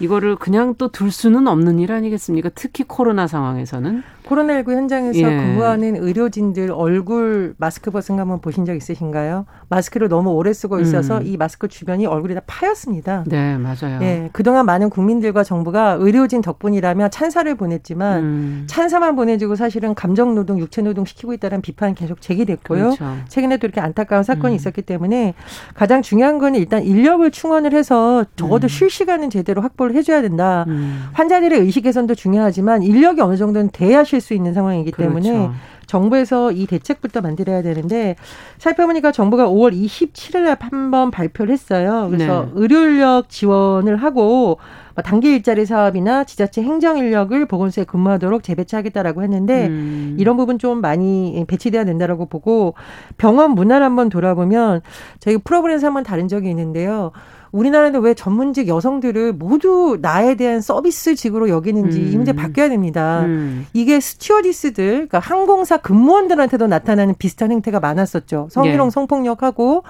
[0.00, 2.50] 이거를 그냥 또 둘 수는 없는 일 아니겠습니까?
[2.54, 4.02] 특히 코로나 상황에서는.
[4.28, 5.24] 코로나19 현장에서 예.
[5.24, 9.46] 근무하는 의료진들 얼굴 마스크 벗은 거 한번 보신 적 있으신가요?
[9.68, 11.26] 마스크를 너무 오래 쓰고 있어서 음.
[11.26, 13.24] 이 마스크 주변이 얼굴이 다 파였습니다.
[13.26, 14.00] 네, 맞아요.
[14.02, 18.64] 예, 그동안 많은 국민들과 정부가 의료진 덕분이라며 찬사를 보냈지만 음.
[18.66, 22.94] 찬사만 보내주고 사실은 감정 노동, 육체 노동 시키고 있다는 비판 계속 제기됐고요.
[22.96, 23.16] 그렇죠.
[23.28, 24.56] 최근에도 이렇게 안타까운 사건이 음.
[24.56, 25.34] 있었기 때문에
[25.74, 28.68] 가장 중요한 건 일단 인력을 충원을 해서 적어도 음.
[28.68, 30.64] 쉴 시간은 제대로 확보를 해줘야 된다.
[30.68, 31.08] 음.
[31.12, 35.22] 환자들의 의식 개선도 중요하지만 인력이 어느 정도는 돼야 쉴수 있는 상황이기 그렇죠.
[35.22, 35.50] 때문에
[35.86, 38.14] 정부에서 이 대책부터 만들어야 되는데
[38.58, 42.08] 살펴보니까 정부가 5월 27일에 한번 발표를 했어요.
[42.10, 42.50] 그래서 네.
[42.54, 44.58] 의료 인력 지원을 하고
[44.94, 50.16] 뭐 단기 일자리 사업이나 지자체 행정 인력을 보건소에 근무하도록 재배치하겠다라고 했는데 음.
[50.18, 52.74] 이런 부분 좀 많이 배치돼야 된다라고 보고
[53.16, 54.82] 병원 문화를 한번 돌아보면
[55.20, 57.12] 저희 프로그램에서 한번 다른 적이 있는데요.
[57.52, 62.06] 우리나라는 왜 전문직 여성들을 모두 나에 대한 서비스직으로 여기는지 음.
[62.12, 63.22] 이 문제 바뀌어야 됩니다.
[63.24, 63.66] 음.
[63.72, 68.48] 이게 스튜어디스들, 그러니까 항공사 근무원들한테도 나타나는 비슷한 행태가 많았었죠.
[68.50, 68.90] 성희롱 예.
[68.90, 69.84] 성폭력하고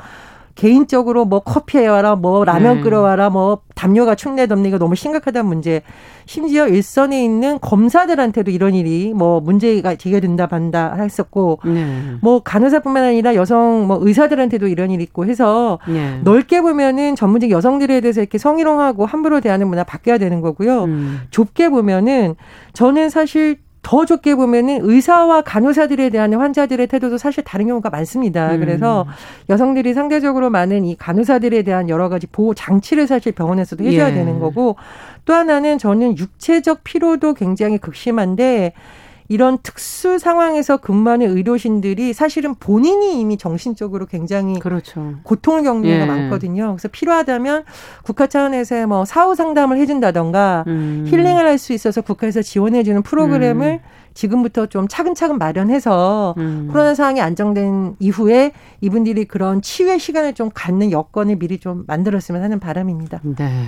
[0.58, 2.82] 개인적으로 뭐 커피 해와라, 뭐 라면 네.
[2.82, 5.82] 끓여와라, 뭐 담요가 축내덮니가 너무 심각하다는 문제.
[6.26, 11.86] 심지어 일선에 있는 검사들한테도 이런 일이 뭐 문제가 제기된다 반다 했었고, 네.
[12.22, 16.18] 뭐 간호사뿐만 아니라 여성 뭐 의사들한테도 이런 일이 있고 해서 네.
[16.24, 20.84] 넓게 보면은 전문직 여성들에 대해서 이렇게 성희롱하고 함부로 대하는 문화 바뀌어야 되는 거고요.
[20.86, 21.20] 음.
[21.30, 22.34] 좁게 보면은
[22.72, 28.52] 저는 사실 더 좋게 보면은 의사와 간호사들에 대한 환자들의 태도도 사실 다른 경우가 많습니다.
[28.52, 28.60] 음.
[28.60, 29.06] 그래서
[29.48, 34.14] 여성들이 상대적으로 많은 이 간호사들에 대한 여러 가지 보호 장치를 사실 병원에서도 해줘야 예.
[34.14, 34.76] 되는 거고
[35.24, 38.72] 또 하나는 저는 육체적 피로도 굉장히 극심한데
[39.28, 45.14] 이런 특수 상황에서 근무하는 의료진들이 사실은 본인이 이미 정신적으로 굉장히 그렇죠.
[45.22, 46.06] 고통을 겪는 예.
[46.06, 46.68] 많거든요.
[46.74, 47.64] 그래서 필요하다면
[48.04, 51.04] 국가 차원에서 뭐 사후 상담을 해준다던가 음.
[51.06, 53.88] 힐링을 할 수 있어서 국가에서 지원해주는 프로그램을 음.
[54.14, 56.68] 지금부터 좀 차근차근 마련해서 음.
[56.70, 62.60] 코로나 상황이 안정된 이후에 이분들이 그런 치유의 시간을 좀 갖는 여건을 미리 좀 만들었으면 하는
[62.60, 63.20] 바람입니다.
[63.22, 63.66] 네.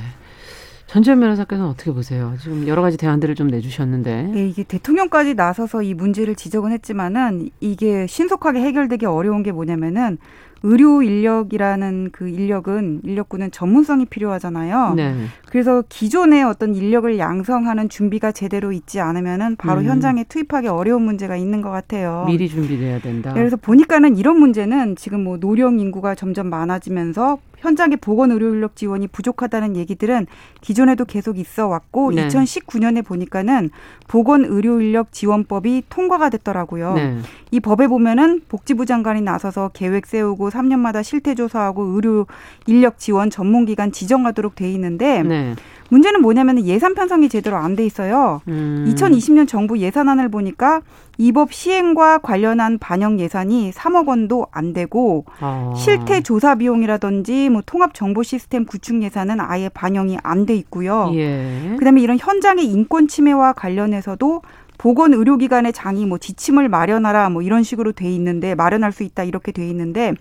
[0.91, 2.35] 전지현 변호사께서는 어떻게 보세요?
[2.41, 4.33] 지금 여러 가지 대안들을 좀 내주셨는데.
[4.35, 10.19] 예, 이게 대통령까지 나서서 이 문제를 지적은 했지만은 이게 신속하게 해결되기 어려운 게 뭐냐면은
[10.65, 14.95] 의료 인력이라는 그 인력은 인력군은 전문성이 필요하잖아요.
[14.97, 15.15] 네.
[15.47, 19.87] 그래서 기존의 어떤 인력을 양성하는 준비가 제대로 있지 않으면은 바로 음.
[19.87, 22.25] 현장에 투입하기 어려운 문제가 있는 것 같아요.
[22.27, 23.33] 미리 준비돼야 된다.
[23.33, 29.09] 그래서 보니까는 이런 문제는 지금 뭐 노령 인구가 점점 많아지면서 현장의 보건 의료 인력 지원이
[29.09, 30.27] 부족하다는 얘기들은
[30.61, 32.27] 기존에도 계속 있어 왔고 네.
[32.27, 33.71] 2019년에 보니까는
[34.09, 36.95] 보건 의료 인력 지원법이 통과가 됐더라고요.
[36.95, 37.19] 네.
[37.51, 42.27] 이 법에 보면은 복지부 장관이 나서서 계획 세우고 3년마다 실태 조사하고 의료
[42.67, 45.55] 인력 지원 전문 기관 지정하도록 돼 있는데 네.
[45.91, 48.41] 문제는 뭐냐면 예산 편성이 제대로 안 돼 있어요.
[48.49, 48.87] 음.
[48.89, 50.81] 2020년 정부 예산안을 보니까
[51.19, 55.73] 이 법 시행과 관련한 반영 예산이 3억 원도 안 되고 아.
[55.77, 61.11] 실태 조사 비용이라든지 뭐 통합 정보 시스템 구축 예산은 아예 반영이 안 돼 있고요.
[61.15, 61.77] 예.
[61.79, 64.43] 그다음에 이런 현장의 인권 침해와 관련해서도
[64.81, 69.53] 보건 의료기관의 장이 뭐 지침을 마련하라 뭐 이런 식으로 돼 있는데 마련할 수 있다 이렇게
[69.53, 70.15] 돼 있는데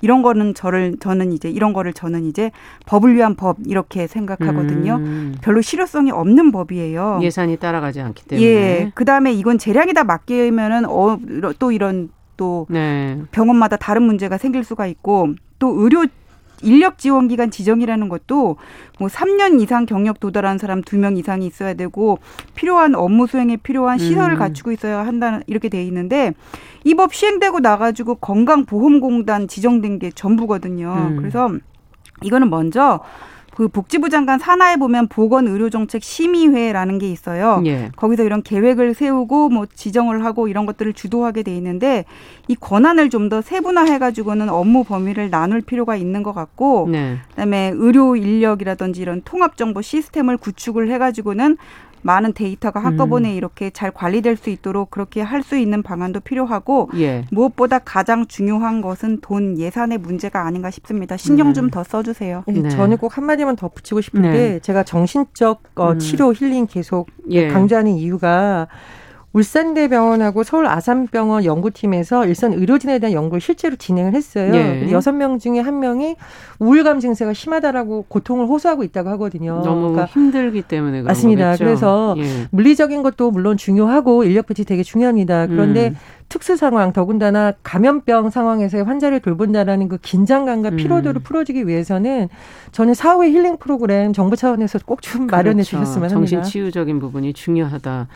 [0.00, 2.50] 이런 거는 저를 저는 이제 이런 거를 저는 이제
[2.86, 4.94] 법을 위한 법 이렇게 생각하거든요.
[4.96, 5.34] 음.
[5.42, 7.18] 별로 실효성이 없는 법이에요.
[7.20, 8.46] 예산이 따라가지 않기 때문에.
[8.46, 8.90] 예.
[8.94, 11.18] 그다음에 이건 재량이다 맡기면은 어
[11.58, 13.20] 또 이런 또 네.
[13.32, 16.06] 병원마다 다른 문제가 생길 수가 있고 또 의료
[16.62, 18.56] 인력 지원 기간 지정이라는 것도
[18.98, 22.18] 뭐 3년 이상 경력 도달한 사람 2명 이상이 있어야 되고
[22.54, 24.38] 필요한 업무 수행에 필요한 시설을 음.
[24.38, 26.32] 갖추고 있어야 한다는 이렇게 돼 있는데
[26.84, 31.08] 이 법 시행되고 나가지고 건강보험공단 지정된 게 전부거든요.
[31.10, 31.16] 음.
[31.16, 31.50] 그래서
[32.22, 33.00] 이거는 먼저
[33.56, 37.62] 그 복지부 장관 산하에 보면 보건의료정책 심의회라는 게 있어요.
[37.64, 37.90] 예.
[37.96, 42.04] 거기서 이런 계획을 세우고 뭐 지정을 하고 이런 것들을 주도하게 돼 있는데
[42.48, 47.16] 이 권한을 좀 더 세분화해 가지고는 업무 범위를 나눌 필요가 있는 것 같고 네.
[47.30, 51.56] 그다음에 의료 인력이라든지 이런 통합 정보 시스템을 구축을 해 가지고는
[52.02, 53.36] 많은 데이터가 한꺼번에 음.
[53.36, 57.24] 이렇게 잘 관리될 수 있도록 그렇게 할 수 있는 방안도 필요하고 예.
[57.30, 61.16] 무엇보다 가장 중요한 것은 돈 예산의 문제가 아닌가 싶습니다.
[61.16, 61.54] 신경 음.
[61.54, 62.42] 좀더 써주세요.
[62.48, 62.62] 네.
[62.62, 62.68] 네.
[62.68, 64.32] 저는 꼭 한마디만 덧붙이고 싶은 네.
[64.32, 65.98] 게 제가 정신적 어, 음.
[66.00, 67.48] 치료 힐링 계속 예.
[67.48, 68.66] 강조하는 이유가
[69.36, 74.54] 울산대병원하고 서울 아산병원 연구팀에서 일선 의료진에 대한 연구를 실제로 진행을 했어요.
[74.54, 74.90] 예.
[74.90, 75.18] 여섯 예.
[75.18, 76.16] 명 중에 한 명이
[76.58, 79.60] 우울감 증세가 심하다라고 고통을 호소하고 있다고 하거든요.
[79.62, 81.44] 너무 그러니까 힘들기 때문에 맞습니다.
[81.52, 81.64] 거겠죠?
[81.64, 82.46] 그래서 예.
[82.50, 85.48] 물리적인 것도 물론 중요하고 인력 배치 되게 중요합니다.
[85.48, 85.96] 그런데 음.
[86.28, 90.76] 특수 상황 더군다나 감염병 상황에서의 환자를 돌본다라는 그 긴장감과 음.
[90.76, 91.22] 피로도를 음.
[91.22, 92.28] 풀어주기 위해서는
[92.72, 95.36] 저는 사후의 힐링 프로그램 정부 차원에서 꼭좀 그렇죠.
[95.36, 96.14] 마련해 주셨으면 합니다.
[96.14, 98.08] 정신 치유적인 부분이 중요하다.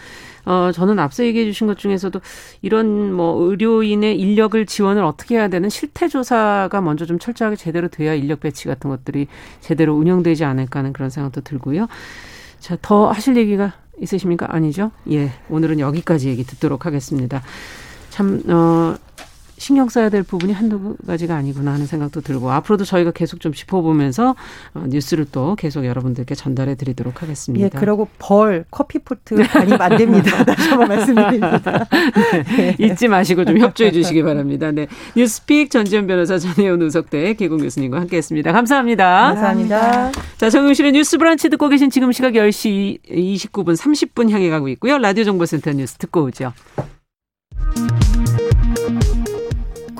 [0.46, 2.20] 어, 저는 앞서 얘기해 주신 것 중에서도
[2.62, 8.14] 이런 뭐 의료인의 인력을 지원을 어떻게 해야 되는 실태 조사가 먼저 좀 철저하게 제대로 돼야
[8.14, 9.28] 인력 배치 같은 것들이
[9.60, 11.86] 제대로 운영되지 않을까 하는 그런 생각도 들고요.
[12.58, 14.46] 자, 더 하실 얘기가 있으십니까?
[14.48, 14.90] 아니죠?
[15.10, 15.30] 예.
[15.48, 17.42] 오늘은 여기까지 얘기 듣도록 하겠습니다.
[18.20, 18.96] 참, 어,
[19.56, 24.34] 신경 써야 될 부분이 한두 가지가 아니구나 하는 생각도 들고 앞으로도 저희가 계속 좀 짚어보면서
[24.74, 27.64] 어, 뉴스를 또 계속 여러분들께 전달해 드리도록 하겠습니다.
[27.64, 30.44] 예, 그리고 벌, 커피포트 반입 안 됩니다.
[30.44, 31.86] 다시 한번 말씀드립니다.
[32.56, 34.70] 네, 잊지 마시고 좀 협조해 주시기 바랍니다.
[34.70, 34.86] 네.
[35.16, 38.52] 뉴스 pick 전지현 변호사 전혜원 우석대 객원 교수님과 함께 했습니다.
[38.52, 39.04] 감사합니다.
[39.04, 40.12] 감사합니다.
[40.36, 44.98] 자, 정용실의 뉴스 브런치 듣고 계신 지금 시각 10시 29분 30분 향해 가고 있고요.
[44.98, 46.52] 라디오 정보센터 뉴스 듣고 오죠.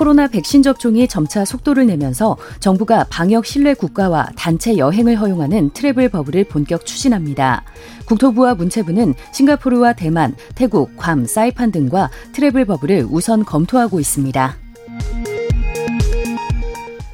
[0.01, 6.45] 코로나 백신 접종이 점차 속도를 내면서 정부가 방역 신뢰 국가와 단체 여행을 허용하는 travel bubble을
[6.45, 7.65] 본격 추진합니다.
[8.07, 14.57] 국토부와 문체부는 싱가포르와 대만, 태국, 괌, 사이판 등과 travel bubble을 우선 검토하고 있습니다.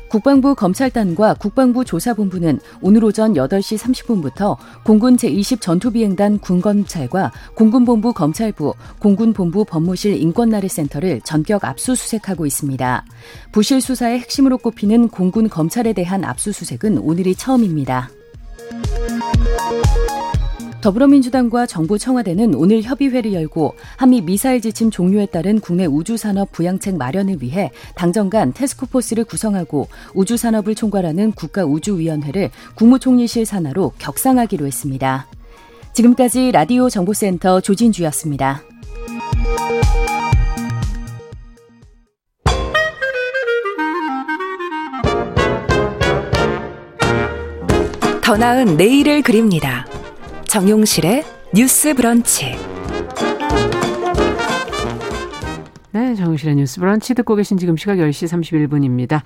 [0.09, 9.64] 국방부 검찰단과 국방부 조사본부는 오늘 오전 8시 30분부터 공군 제20 전투비행단 군검찰과 공군본부 검찰부, 공군본부
[9.64, 13.05] 법무실 인권나래센터를 전격 압수수색하고 있습니다.
[13.53, 18.11] 부실 수사의 핵심으로 꼽히는 공군 검찰에 대한 압수수색은 오늘이 처음입니다.
[20.87, 27.42] 더불어민주당과 정부 청와대는 오늘 협의회를 열고 한미 미사일 지침 종료에 따른 국내 우주산업 부양책 마련을
[27.42, 35.27] 위해 당정 간 테스크포스를 구성하고 우주산업을 총괄하는 국가우주위원회를 국무총리실 산하로 격상하기로 했습니다.
[35.92, 38.62] 지금까지 라디오 정보센터 조진주였습니다.
[48.22, 49.85] 더 나은 내일을 그립니다.
[50.57, 51.23] 정용실의
[51.55, 52.57] 뉴스 브런치.
[55.92, 58.27] 네, 정용실의 뉴스 브런치 듣고 계신 지금 시각 10시
[58.71, 59.21] 31분입니다.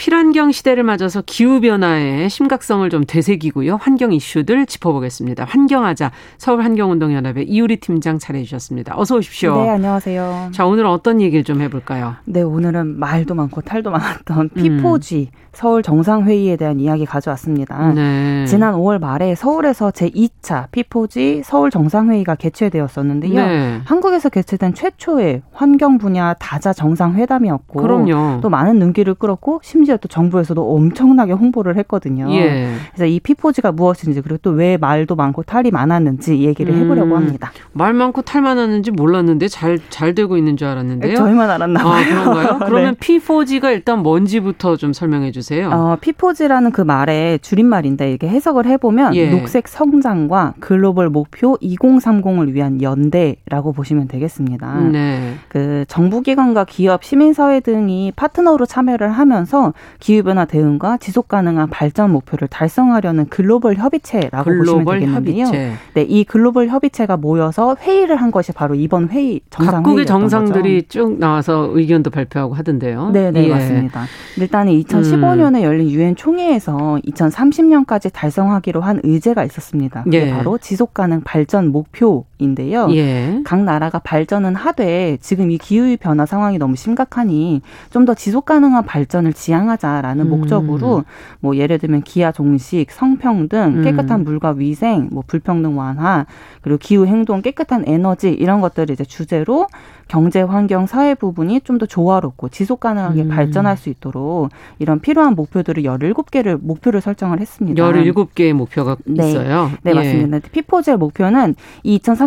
[0.00, 3.76] 필환경 시대를 맞아서 기후변화의 심각성을 좀 되새기고요.
[3.82, 5.44] 환경 이슈들 짚어보겠습니다.
[5.44, 8.94] 환경하자 서울환경운동연합의 이우리 팀장 차례해 주셨습니다.
[8.96, 9.62] 어서 오십시오.
[9.62, 10.52] 네, 안녕하세요.
[10.52, 12.14] 자, 오늘은 어떤 얘기를 좀 해볼까요?
[12.24, 15.26] 네, 오늘은 말도 많고 탈도 많았던 P4G 음.
[15.52, 17.92] 서울 정상회의에 대한 이야기 가져왔습니다.
[17.92, 18.46] 네.
[18.46, 23.34] 지난 5월 말에 서울에서 제2차 P4G 서울 정상회의가 개최되었었는데요.
[23.34, 23.80] 네.
[23.84, 28.40] 한국에서 개최된 최초의 환경 분야 다자 정상회담이었고 그럼요.
[28.40, 32.30] 또 많은 눈길을 끌었고 심지어 또 정부에서도 엄청나게 홍보를 했거든요.
[32.32, 32.74] 예.
[32.90, 37.16] 그래서 이 P4G가 무엇인지 그리고 또 왜 말도 많고 탈이 많았는지 얘기를 해보려고 음.
[37.16, 37.52] 합니다.
[37.72, 41.16] 말 많고 탈 많았는지 몰랐는데 잘 잘 되고 있는 줄 알았는데요.
[41.16, 41.92] 저희만 알았나 봐요.
[41.94, 42.58] 아, 그런가요?
[42.66, 43.18] 그러면 네.
[43.18, 45.70] P4G가 일단 뭔지부터 좀 설명해 주세요.
[45.70, 49.30] 어, 피포즈라는 그 말의 줄임말인데 이렇게 해석을 해보면 예.
[49.30, 54.80] 녹색 성장과 글로벌 목표 2030을 위한 연대라고 보시면 되겠습니다.
[54.92, 55.34] 네.
[55.48, 63.26] 그 정부기관과 기업, 시민사회 등이 파트너로 참여를 하면서 기후변화 대응과 지속 가능한 발전 목표를 달성하려는
[63.28, 65.46] 글로벌 협의체라고 글로벌 보시면 되겠는데요.
[65.46, 65.72] 협의체.
[65.94, 70.88] 네, 이 글로벌 협의체가 모여서 회의를 한 것이 바로 이번 회의 정상 각국의 정상들이 거죠.
[70.88, 73.10] 쭉 나와서 의견도 발표하고 하던데요.
[73.10, 73.48] 네, 네, 예.
[73.48, 74.04] 맞습니다.
[74.38, 80.02] 일단은 2015 2015년에 열린 유엔 총회에서 2030년까지 달성하기로 한 의제가 있었습니다.
[80.04, 80.30] 그게 예.
[80.30, 82.88] 바로 지속 가능 발전 목표 인데요.
[82.92, 83.40] 예.
[83.44, 88.84] 각 나라가 발전은 하되 지금 이 기후 변화 상황이 너무 심각하니 좀 더 지속 가능한
[88.86, 90.30] 발전을 지향하자라는 음.
[90.30, 91.04] 목적으로
[91.40, 93.82] 뭐 예를 들면 기아 종식, 성평등, 음.
[93.84, 96.24] 깨끗한 물과 위생, 뭐 불평등 완화,
[96.62, 99.66] 그리고 기후 행동, 깨끗한 에너지 이런 것들을 이제 주제로
[100.08, 103.28] 경제, 환경, 사회 부분이 좀 더 조화롭고 지속 가능하게 음.
[103.28, 104.48] 발전할 수 있도록
[104.78, 107.82] 이런 필요한 목표들을 17개를 목표를 설정을 했습니다.
[107.82, 109.30] 17개의 목표가 네.
[109.30, 109.70] 있어요.
[109.82, 109.94] 네, 예.
[109.94, 110.40] 맞습니다.
[110.52, 111.54] 피포즈의 목표는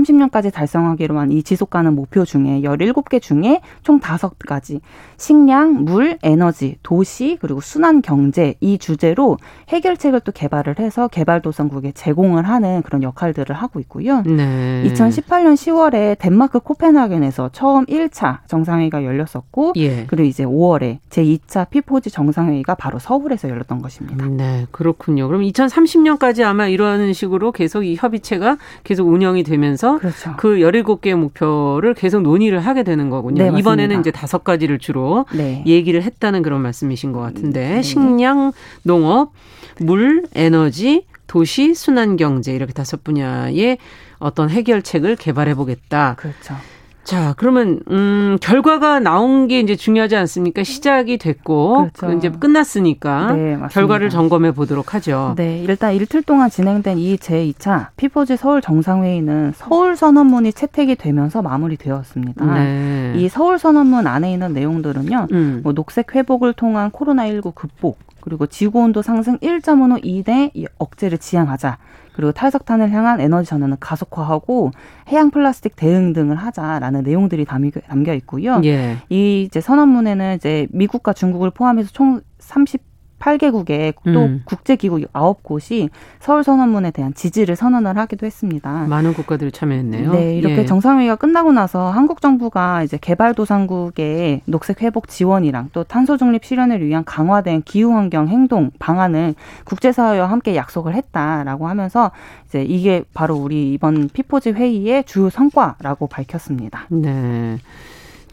[0.03, 4.81] 2030년까지 달성하기로 한 이 지속 가능 목표 중에 17개 중에 총 5가지
[5.23, 9.37] 식량, 물, 에너지, 도시, 그리고 순환 경제 이 주제로
[9.69, 14.21] 해결책을 또 개발을 해서 개발도상국에 제공을 하는 그런 역할들을 하고 있고요.
[14.23, 14.83] 네.
[14.85, 20.05] 2018년 10월에 덴마크 코펜하겐에서 처음 1차 정상회의가 열렸었고 예.
[20.07, 24.25] 그리고 이제 5월에 제2차 피포지 정상회의가 바로 서울에서 열렸던 것입니다.
[24.25, 25.27] 네, 그렇군요.
[25.27, 30.33] 그럼 2030년까지 아마 이런 식으로 계속 이 협의체가 계속 운영이 되면서 그렇죠.
[30.35, 33.41] 그 17개의 목표를 계속 논의를 하게 되는 거군요.
[33.41, 35.63] 네, 이번에는 이제 다섯 가지를 주로 네.
[35.65, 37.81] 얘기를 했다는 그런 말씀이신 것 같은데 네.
[37.81, 38.51] 식량,
[38.83, 39.31] 농업,
[39.79, 43.77] 물, 에너지, 도시, 순환 경제 이렇게 다섯 분야의
[44.19, 46.15] 어떤 해결책을 개발해 보겠다.
[46.17, 46.55] 그렇죠.
[47.03, 50.63] 자, 그러면 음 결과가 나온 게 이제 중요하지 않습니까?
[50.63, 52.17] 시작이 됐고 그렇죠.
[52.17, 55.33] 이제 끝났으니까 네, 결과를 점검해 보도록 하죠.
[55.35, 62.45] 네, 일단 이틀 동안 진행된 이 제2차 피포지 서울 정상회의는 서울 선언문이 채택이 되면서 마무리되었습니다.
[62.53, 63.13] 네.
[63.17, 65.27] 이 서울 선언문 안에 있는 내용들은요.
[65.31, 65.59] 음.
[65.63, 71.77] 뭐 녹색 회복을 통한 코로나19 극복, 그리고 지구 온도 상승 1.5도 이내 억제를 지향하자.
[72.13, 74.71] 그리고 탈석탄을 향한 에너지 전환을 가속화하고
[75.09, 78.61] 해양 플라스틱 대응 등을 하자라는 내용들이 담겨 있고요.
[78.63, 78.97] 예.
[79.09, 82.92] 이 이제 선언문에는 이제 미국과 중국을 포함해서 총 30.
[83.23, 84.41] 8개국의 또 음.
[84.45, 88.85] 국제기구 9곳이 서울 선언문에 대한 지지를 선언을 하기도 했습니다.
[88.87, 90.11] 많은 국가들이 참여했네요.
[90.11, 90.65] 네, 이렇게 예.
[90.65, 97.05] 정상회의가 끝나고 나서 한국 정부가 이제 개발도상국의 녹색 회복 지원이랑 또 탄소 중립 실현을 위한
[97.05, 102.11] 강화된 기후 환경 행동 방안을 국제사회와 함께 약속을 했다라고 하면서
[102.47, 106.87] 이제 이게 바로 우리 이번 피포지 회의의 주요 성과라고 밝혔습니다.
[106.89, 107.57] 네.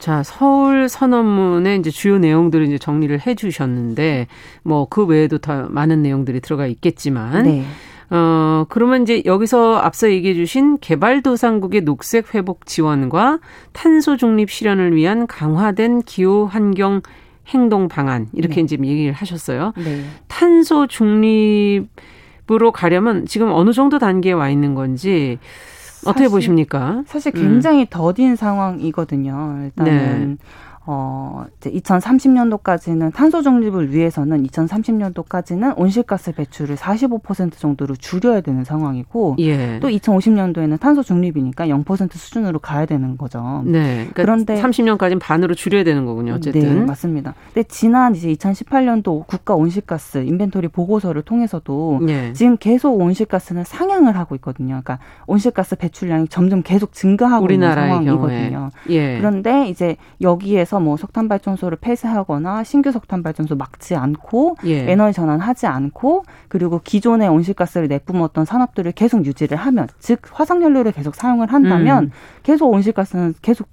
[0.00, 4.26] 자, 서울 선언문의 이제 주요 내용들을 이제 정리를 해 주셨는데
[4.62, 7.64] 뭐 그 외에도 더 많은 내용들이 들어가 있겠지만 네.
[8.08, 13.38] 어, 그러면 이제 여기서 앞서 얘기해 주신 개발도상국의 녹색 회복 지원과
[13.72, 17.02] 탄소 중립 실현을 위한 강화된 기후 환경
[17.48, 18.60] 행동 방안 이렇게 네.
[18.62, 19.74] 이제 얘기를 하셨어요.
[19.76, 20.04] 네.
[20.26, 25.38] 탄소 중립으로 가려면 지금 어느 정도 단계에 와 있는 건지
[26.06, 27.02] 어떻게 보십니까?
[27.06, 27.86] 사실 굉장히 음.
[27.90, 29.60] 더딘 상황이거든요.
[29.64, 30.44] 일단은 네.
[30.86, 39.78] 어, 이제 2030년도까지는 탄소 중립을 위해서는 2030년도까지는 온실가스 배출을 45% 정도로 줄여야 되는 상황이고 예.
[39.80, 43.62] 또 2050년도에는 탄소 중립이니까 0% 수준으로 가야 되는 거죠.
[43.66, 44.08] 네.
[44.10, 46.34] 그러니까 그런데 30년까지는 반으로 줄여야 되는 거군요.
[46.34, 46.60] 어쨌든.
[46.62, 47.34] 네, 맞습니다.
[47.52, 52.32] 근데 지난 이제 2018년도 국가 온실가스 인벤토리 보고서를 통해서도 예.
[52.32, 54.80] 지금 계속 온실가스는 상향을 하고 있거든요.
[54.82, 58.70] 그러니까 온실가스 배출량이 점점 계속 증가하고 있는 상황이거든요.
[58.88, 59.18] 예.
[59.18, 64.90] 그런데 이제 여기에서 뭐 석탄 발전소를 폐쇄하거나 신규 석탄 발전소 막지 않고 예.
[64.90, 71.52] 에너지 전환하지 않고 그리고 기존의 온실가스를 내뿜었던 산업들을 계속 유지를 하면 즉 화석연료를 계속 사용을
[71.52, 72.10] 한다면 음.
[72.42, 73.68] 계속 온실가스는 계속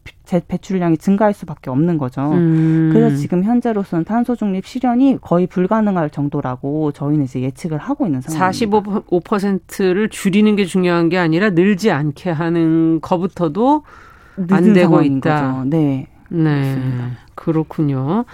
[0.48, 2.22] 배출량이 증가할 수밖에 없는 거죠.
[2.34, 2.90] 음.
[2.92, 9.10] 그래서 지금 현재로서는 탄소 중립 실현이 거의 불가능할 정도라고 저희는 이제 예측을 하고 있는 상황입니다.
[9.10, 13.84] 45%를 줄이는 게 중요한 게 아니라 늘지 않게 하는 거부터도
[14.50, 15.54] 안 되고 있다.
[15.54, 15.70] 거죠.
[15.70, 16.08] 네.
[16.30, 16.62] 네.
[16.62, 17.18] 그렇습니다.
[17.36, 18.26] 그렇군요.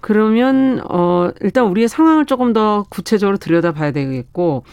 [0.00, 4.64] 그러면 어 일단 우리의 상황을 조금 더 구체적으로 들여다봐야 되겠고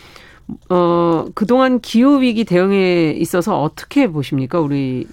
[0.69, 4.59] 어 그동안 기후 위기 대응에 있어서 어떻게 보십니까?
[4.59, 5.05] 우리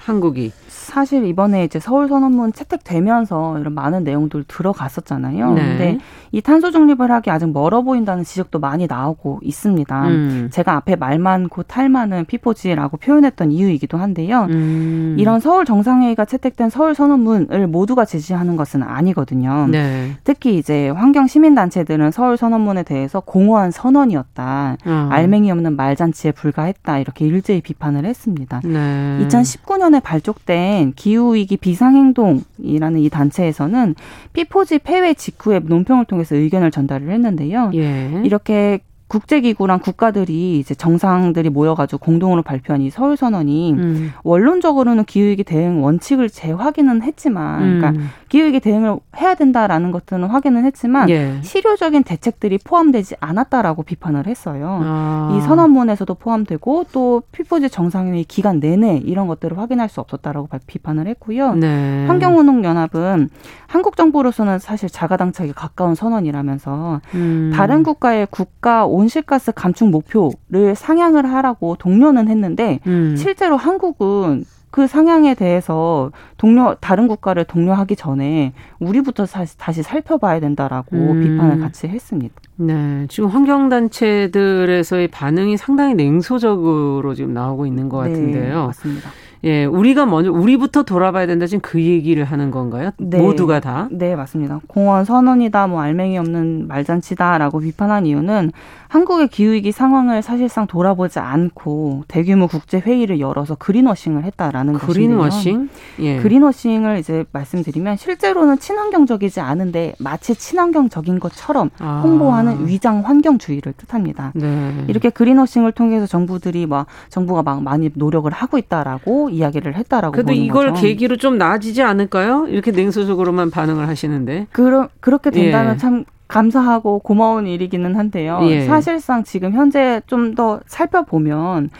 [0.00, 5.52] 한국이 사실 이번에 이제 서울 선언문 채택되면서 이런 많은 내용들 들어갔었잖아요.
[5.52, 5.62] 네.
[5.62, 5.98] 근데
[6.32, 10.08] 이 탄소 중립을 하기 아직 멀어 보인다는 지적도 많이 나오고 있습니다.
[10.08, 10.48] 음.
[10.50, 14.46] 제가 앞에 말 많고 탈 많은 피포지라고 표현했던 이유이기도 한데요.
[14.50, 15.16] 음.
[15.18, 19.68] 이런 서울 정상회의가 채택된 서울 선언문을 모두가 지지하는 것은 아니거든요.
[19.70, 20.16] 네.
[20.24, 24.76] 특히 이제 환경 시민 단체들은 서울 선언문에 대해서 공허한 선언이었다.
[24.86, 25.08] 어.
[25.10, 26.98] 알맹이 없는 말잔치에 불과했다.
[26.98, 28.60] 이렇게 일제히 비판을 했습니다.
[28.64, 29.18] 네.
[29.26, 33.94] 2019년 에 발족된 기후위기 비상행동이라는 이 단체에서는
[34.32, 37.70] 피포지 폐회 직후에 논평을 통해서 의견을 전달을 했는데요.
[37.74, 38.22] 예.
[38.24, 44.12] 이렇게 국제기구랑 국가들이 이제 정상들이 모여가지고 공동으로 발표한 이 서울 선언이 음.
[44.22, 47.78] 원론적으로는 기후위기 대응 원칙을 재확인은 했지만, 음.
[47.80, 51.40] 그러니까 기후위기 대응을 해야 된다라는 것들은 확인은 했지만 예.
[51.42, 54.80] 실효적인 대책들이 포함되지 않았다라고 비판을 했어요.
[54.84, 55.36] 아.
[55.36, 61.54] 이 선언문에서도 포함되고 또 피포지 정상회의 기간 내내 이런 것들을 확인할 수 없었다라고 비판을 했고요.
[61.54, 62.06] 네.
[62.06, 63.28] 환경운동연합은
[63.66, 67.50] 한국 정부로서는 사실 자가당착에 가까운 선언이라면서 음.
[67.52, 73.14] 다른 국가의 국가 온실가스 감축 목표를 상향을 하라고 독려는 했는데 음.
[73.16, 80.96] 실제로 한국은 그 상향에 대해서 동료 다른 국가를 독려하기 전에 우리부터 다시, 다시 살펴봐야 된다라고
[80.96, 81.20] 음.
[81.20, 82.34] 비판을 같이 했습니다.
[82.56, 88.60] 네, 지금 환경 단체들에서의 반응이 상당히 냉소적으로 지금 나오고 있는 것 네, 같은데요.
[88.60, 89.10] 네, 맞습니다.
[89.44, 92.90] 예, 우리가 먼저 우리부터 돌아봐야 된다 지금 그 얘기를 하는 건가요?
[92.98, 93.18] 네.
[93.18, 93.88] 모두가 다?
[93.90, 94.60] 네, 맞습니다.
[94.66, 98.52] 공원 선언이다, 뭐 알맹이 없는 말잔치다라고 비판한 이유는
[98.88, 105.68] 한국의 기후위기 상황을 사실상 돌아보지 않고 대규모 국제 회의를 열어서 그린워싱을 했다라는 그린워싱?
[106.00, 106.18] 예.
[106.18, 112.00] 그린워싱을 이제 말씀드리면 실제로는 친환경적이지 않은데 마치 친환경적인 것처럼 아.
[112.02, 114.32] 홍보하는 위장 환경주의를 뜻합니다.
[114.34, 114.84] 네.
[114.88, 120.70] 이렇게 그린워싱을 통해서 정부들이 막 정부가 막 많이 노력을 하고 있다라고 이야기를 했다라고 그래도 이걸
[120.70, 120.82] 거죠.
[120.82, 122.46] 계기로 좀 나아지지 않을까요?
[122.48, 124.46] 이렇게 냉소적으로만 반응을 하시는데.
[124.52, 125.78] 그러, 그렇게 된다면 예.
[125.78, 128.40] 참 감사하고 고마운 일이기는 한데요.
[128.44, 128.64] 예.
[128.66, 131.70] 사실상 지금 현재 좀 더 살펴보면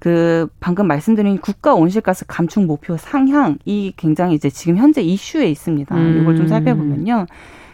[0.00, 5.94] 그 방금 말씀드린 국가 온실가스 감축 목표 상향이 굉장히 이제 지금 현재 이슈에 있습니다.
[5.94, 6.18] 음.
[6.22, 7.26] 이걸 좀 살펴보면요.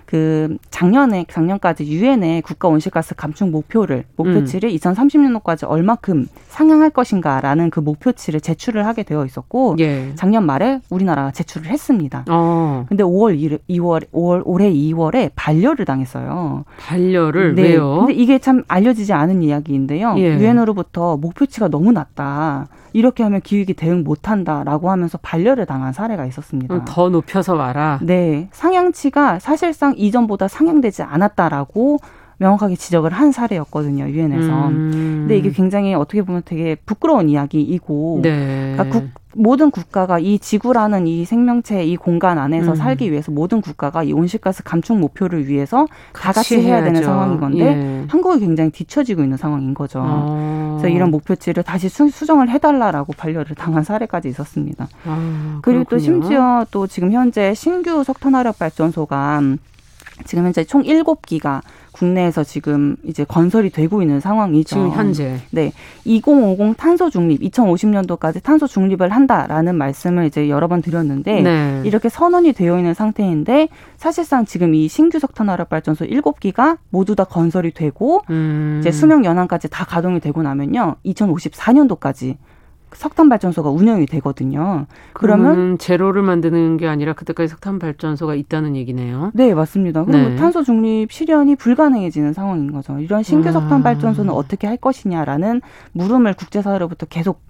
[0.06, 4.76] 그 작년에 작년까지 유엔의 국가 온실가스 감축 목표를 목표치를 음.
[4.76, 10.12] 2030년도까지 얼마큼 상향할 것인가라는 그 목표치를 제출을 하게 되어 있었고 예.
[10.14, 12.24] 작년 말에 우리나라가 제출을 했습니다.
[12.28, 12.86] 어.
[12.88, 16.64] 근데 5월 1, 2월 5월 올해 2월에 반려를 당했어요.
[16.78, 17.62] 반려를 네.
[17.62, 17.98] 왜요?
[18.06, 20.14] 근데 이게 참 알려지지 않은 이야기인데요.
[20.18, 20.38] 예.
[20.38, 22.68] 유엔으로부터 목표치가 너무 낮다.
[22.96, 26.82] 이렇게 하면 기후위기 대응 못한다라고 하면서 반려를 당한 사례가 있었습니다.
[26.86, 27.98] 더 높여서 와라.
[28.02, 31.98] 네, 상향치가 사실상 이전보다 상향되지 않았다라고
[32.38, 34.68] 명확하게 지적을 한 사례였거든요 유엔에서.
[34.68, 34.90] 음.
[35.20, 38.74] 근데 이게 굉장히 어떻게 보면 되게 부끄러운 이야기이고, 네.
[38.76, 42.76] 그러니까 국, 모든 국가가 이 지구라는 이 생명체 이 공간 안에서 음.
[42.76, 47.64] 살기 위해서 모든 국가가 이 온실가스 감축 목표를 위해서 다 같이 해야 되는 상황인 건데
[47.64, 48.04] 예.
[48.08, 50.02] 한국이 굉장히 뒤처지고 있는 상황인 거죠.
[50.02, 50.78] 아.
[50.78, 54.88] 그래서 이런 목표치를 다시 수, 정을 해달라라고 반려를 당한 사례까지 있었습니다.
[55.04, 59.42] 아, 그리고 또 심지어 또 지금 현재 신규 석탄화력 발전소가
[60.24, 61.62] 지금 현재 총 일곱 기가
[61.92, 64.68] 국내에서 지금 이제 건설이 되고 있는 상황이죠.
[64.68, 65.38] 지금 현재.
[65.50, 65.72] 네.
[66.04, 71.82] 2050 탄소 중립, 2050년도까지 탄소 중립을 한다라는 말씀을 이제 여러 번 드렸는데 네.
[71.84, 77.24] 이렇게 선언이 되어 있는 상태인데 사실상 지금 이 신규 석탄 화력 발전소 7기가 모두 다
[77.24, 78.78] 건설이 되고 음.
[78.80, 80.96] 이제 수명 연한까지 다 가동이 되고 나면요.
[81.04, 82.36] 2054년도까지
[82.96, 84.86] 석탄 발전소가 운영이 되거든요.
[85.12, 89.30] 그러면 제로를 만드는 게 아니라 그때까지 석탄 발전소가 있다는 얘기네요.
[89.34, 90.04] 네, 맞습니다.
[90.04, 90.36] 그럼 네.
[90.36, 92.98] 탄소 중립 실현이 불가능해지는 상황인 거죠.
[92.98, 93.82] 이런 신규 석탄 아.
[93.82, 95.60] 발전소는 어떻게 할 것이냐라는
[95.92, 97.40] 물음을 국제사회로부터 계속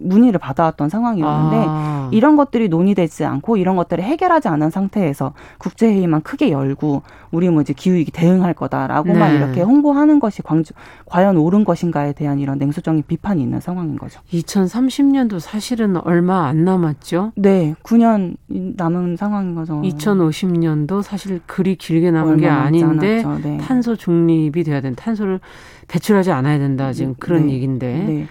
[0.00, 2.08] 문의를 받아왔던 상황이었는데 아.
[2.12, 7.72] 이런 것들이 논의되지 않고 이런 것들을 해결하지 않은 상태에서 국제회의만 크게 열고 우리 뭐 이제
[7.72, 9.36] 기후위기 대응할 거다라고만 네.
[9.36, 10.72] 이렇게 홍보하는 것이 광주,
[11.06, 14.20] 과연 옳은 것인가에 대한 이런 냉소적인 비판이 있는 상황인 거죠.
[14.32, 17.32] 2030년도 사실은 얼마 안 남았죠?
[17.36, 19.80] 네, 9년 남은 상황인 거죠.
[19.82, 23.58] 2050년도 사실 그리 길게 남은 게 아닌데 네.
[23.58, 25.04] 탄소 중립이 돼야 된다.
[25.04, 25.40] 탄소를
[25.88, 26.92] 배출하지 않아야 된다.
[26.92, 27.52] 지금 그런 네.
[27.54, 28.04] 얘기인데.
[28.06, 28.26] 네.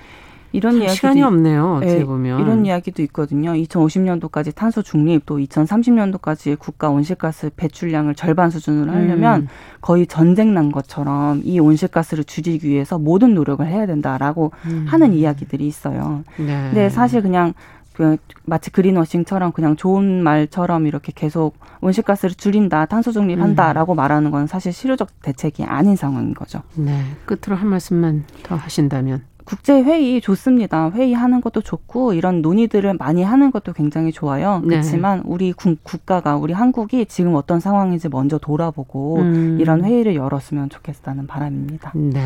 [0.51, 1.75] 이런 이야기 시간이 없네요.
[1.77, 3.53] 어떻게 네, 보면 이런 이야기도 있거든요.
[3.53, 9.47] 2050년도까지 탄소 중립 또 2030년도까지 국가 온실가스 배출량을 절반 수준으로 하려면 음.
[9.81, 14.85] 거의 전쟁 난 것처럼 이 온실가스를 줄이기 위해서 모든 노력을 해야 된다라고 음.
[14.87, 16.23] 하는 이야기들이 있어요.
[16.37, 16.45] 네.
[16.45, 17.53] 근데 사실 그냥
[17.99, 23.95] 그 마치 그린워싱처럼 그냥 좋은 말처럼 이렇게 계속 온실가스를 줄인다, 탄소 중립한다라고 음.
[23.97, 26.61] 말하는 건 사실 실효적 대책이 아닌 상황인 거죠.
[26.75, 27.03] 네.
[27.25, 29.23] 끝으로 한 말씀만 더 하신다면.
[29.49, 30.91] 국제 회의 좋습니다.
[30.91, 34.59] 회의하는 것도 좋고 이런 논의들을 많이 하는 것도 굉장히 좋아요.
[34.61, 34.67] 네.
[34.75, 39.57] 그렇지만 우리 국, 가가 우리 한국이 지금 어떤 상황인지 먼저 돌아보고 음.
[39.59, 41.93] 이런 회의를 열었으면 좋겠다는 바람입니다.
[41.95, 42.21] 네.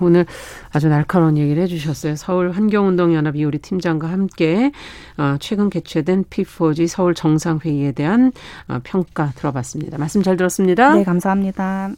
[0.00, 0.26] 오늘
[0.70, 2.14] 아주 날카로운 얘기를 해 주셨어요.
[2.14, 4.70] 서울 환경운동 연합 이우리 팀장과 함께
[5.16, 8.32] 어, 최근 개최된 P4G 서울 정상회의에 대한
[8.68, 9.96] 어, 평가 들어봤습니다.
[9.96, 10.94] 말씀 잘 들었습니다.
[10.94, 11.92] 네, 감사합니다.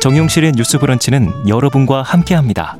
[0.00, 2.78] 정용실의 뉴스 브런치는 여러분과 함께합니다.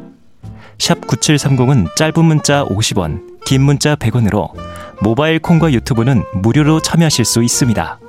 [0.78, 4.54] 샵 9730은 짧은 문자 50원, 긴 문자 100원으로
[5.02, 8.00] 모바일 콩과 유튜브는 무료로 참여하실 수 있습니다.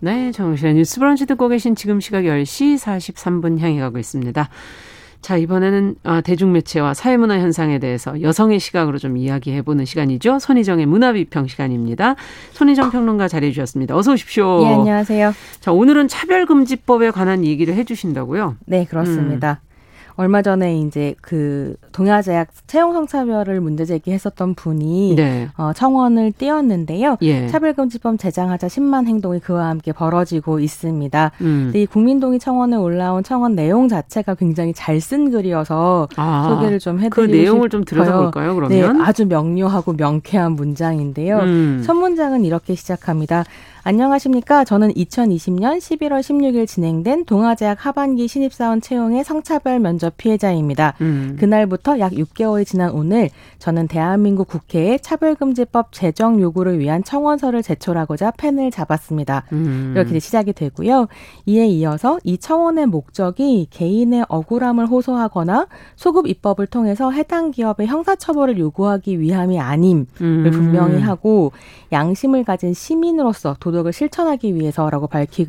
[0.00, 4.50] 네, 정용실의 뉴스 브런치 듣고 계신 지금 시각 10시 43분 향해 가고 있습니다.
[5.20, 10.38] 자, 이번에는 아, 대중매체와 사회문화 현상에 대해서 여성의 시각으로 좀 이야기해보는 시간이죠.
[10.38, 12.16] 손희정의 문화비평 시간입니다.
[12.52, 13.96] 손희정 평론가 자리해주셨습니다.
[13.96, 14.60] 어서 오십시오.
[14.60, 15.34] 네, 안녕하세요.
[15.60, 18.56] 자, 오늘은 차별금지법에 관한 얘기를 해주신다고요?
[18.66, 19.60] 네, 그렇습니다.
[20.10, 20.20] 음.
[20.20, 25.48] 얼마 전에 이제 그 동아제약 채용 성차별을 문제 제기했었던 분이 네.
[25.56, 27.16] 어, 청원을 띄웠는데요.
[27.22, 27.48] 예.
[27.48, 31.32] 차별금지법 제정하자 10만 행동이 그와 함께 벌어지고 있습니다.
[31.40, 31.72] 음.
[31.74, 37.14] 이 국민동의 청원에 올라온 청원 내용 자체가 굉장히 잘 쓴 글이어서 아, 소개를 좀 해드리고
[37.14, 38.54] 그 내용을 좀 들여다볼까요?
[38.54, 41.38] 그러면 네, 아주 명료하고 명쾌한 문장인데요.
[41.38, 41.82] 음.
[41.84, 43.44] 첫 문장은 이렇게 시작합니다.
[43.82, 44.64] 안녕하십니까.
[44.64, 50.94] 저는 2020년 11월 16일 진행된 동아제약 하반기 신입사원 채용의 성차별 면접 피해자입니다.
[51.00, 51.36] 음.
[51.40, 58.70] 그날부터 약 6개월이 지난 오늘 저는 대한민국 국회에 차별금지법 제정 요구를 위한 청원서를 제출하고자 펜을
[58.70, 59.44] 잡았습니다.
[59.52, 59.94] 음.
[59.96, 61.06] 이렇게 시작이 되고요.
[61.46, 69.20] 이에 이어서 이 청원의 목적이 개인의 억울함을 호소하거나 소급 입법을 통해서 해당 기업의 형사처벌을 요구하기
[69.20, 70.50] 위함이 아님을 음.
[70.52, 71.52] 분명히 하고
[71.92, 75.46] 양심을 가진 시민으로서 도 덕을 실천하기 위해서라고 밝히,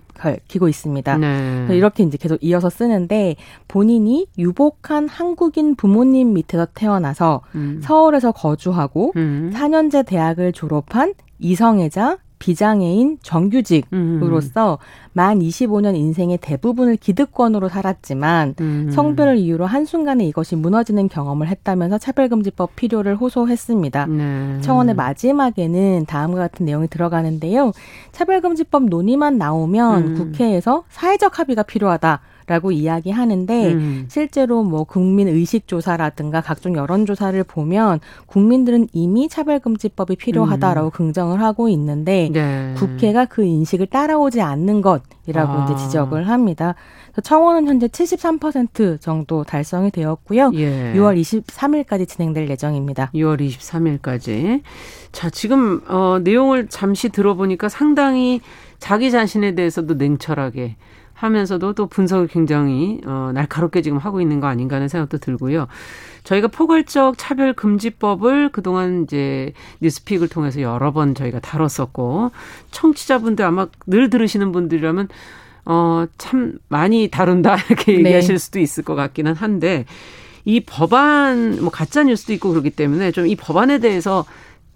[0.60, 1.18] 고 있습니다.
[1.18, 1.68] 네.
[1.72, 3.36] 이렇게 이제 계속 이어서 쓰는데
[3.68, 7.80] 본인이 유복한 한국인 부모님 밑에서 태어나서 음.
[7.84, 9.52] 서울에서 거주하고 음.
[9.54, 15.12] 4년제 대학을 졸업한 이성애자 비장애인 정규직으로서 음.
[15.14, 18.90] 만 25년 인생의 대부분을 기득권으로 살았지만 음.
[18.92, 24.06] 성별을 이유로 한순간에 이것이 무너지는 경험을 했다면서 차별금지법 필요를 호소했습니다.
[24.08, 24.62] 네.
[24.62, 27.74] 청원의 마지막에는 다음과 같은 내용이 들어가는데요.
[28.12, 30.16] 차별금지법 논의만 나오면 음.
[30.16, 32.22] 국회에서 사회적 합의가 필요하다.
[32.52, 34.06] 라고 이야기하는데 음.
[34.10, 40.92] 실제로 뭐 국민 의식 조사라든가 각종 여론 조사를 보면 국민들은 이미 차별금지법이 필요하다라고 음.
[40.92, 42.74] 긍정을 하고 있는데 네.
[42.76, 45.64] 국회가 그 인식을 따라오지 않는 것이라고 아.
[45.64, 46.76] 이제 지적을 합니다.
[47.24, 50.52] 청원은 현재 73% 정도 달성이 되었고요.
[50.56, 50.94] 예.
[50.94, 53.12] 6월 23일까지 진행될 예정입니다.
[53.14, 54.62] 6월 23일까지.
[55.14, 58.42] 자, 지금 어 내용을 잠시 들어보니까 상당히
[58.80, 60.76] 자기 자신에 대해서도 냉철하게
[61.22, 65.68] 하면서도 또 분석을 굉장히 어, 날카롭게 지금 하고 있는 거 아닌가 하는 생각도 들고요.
[66.24, 72.32] 저희가 포괄적 차별 금지법을 그동안 이제 뉴스픽을 통해서 여러 번 저희가 다뤘었고
[72.72, 75.10] 청취자분들 아마 늘 들으시는 분들이라면
[75.66, 78.00] 어, 참 많이 다룬다 이렇게 네.
[78.00, 79.86] 얘기하실 수도 있을 것 같기는 한데
[80.44, 84.26] 이 법안 뭐 가짜 뉴스도 있고 그렇기 때문에 좀 이 법안에 대해서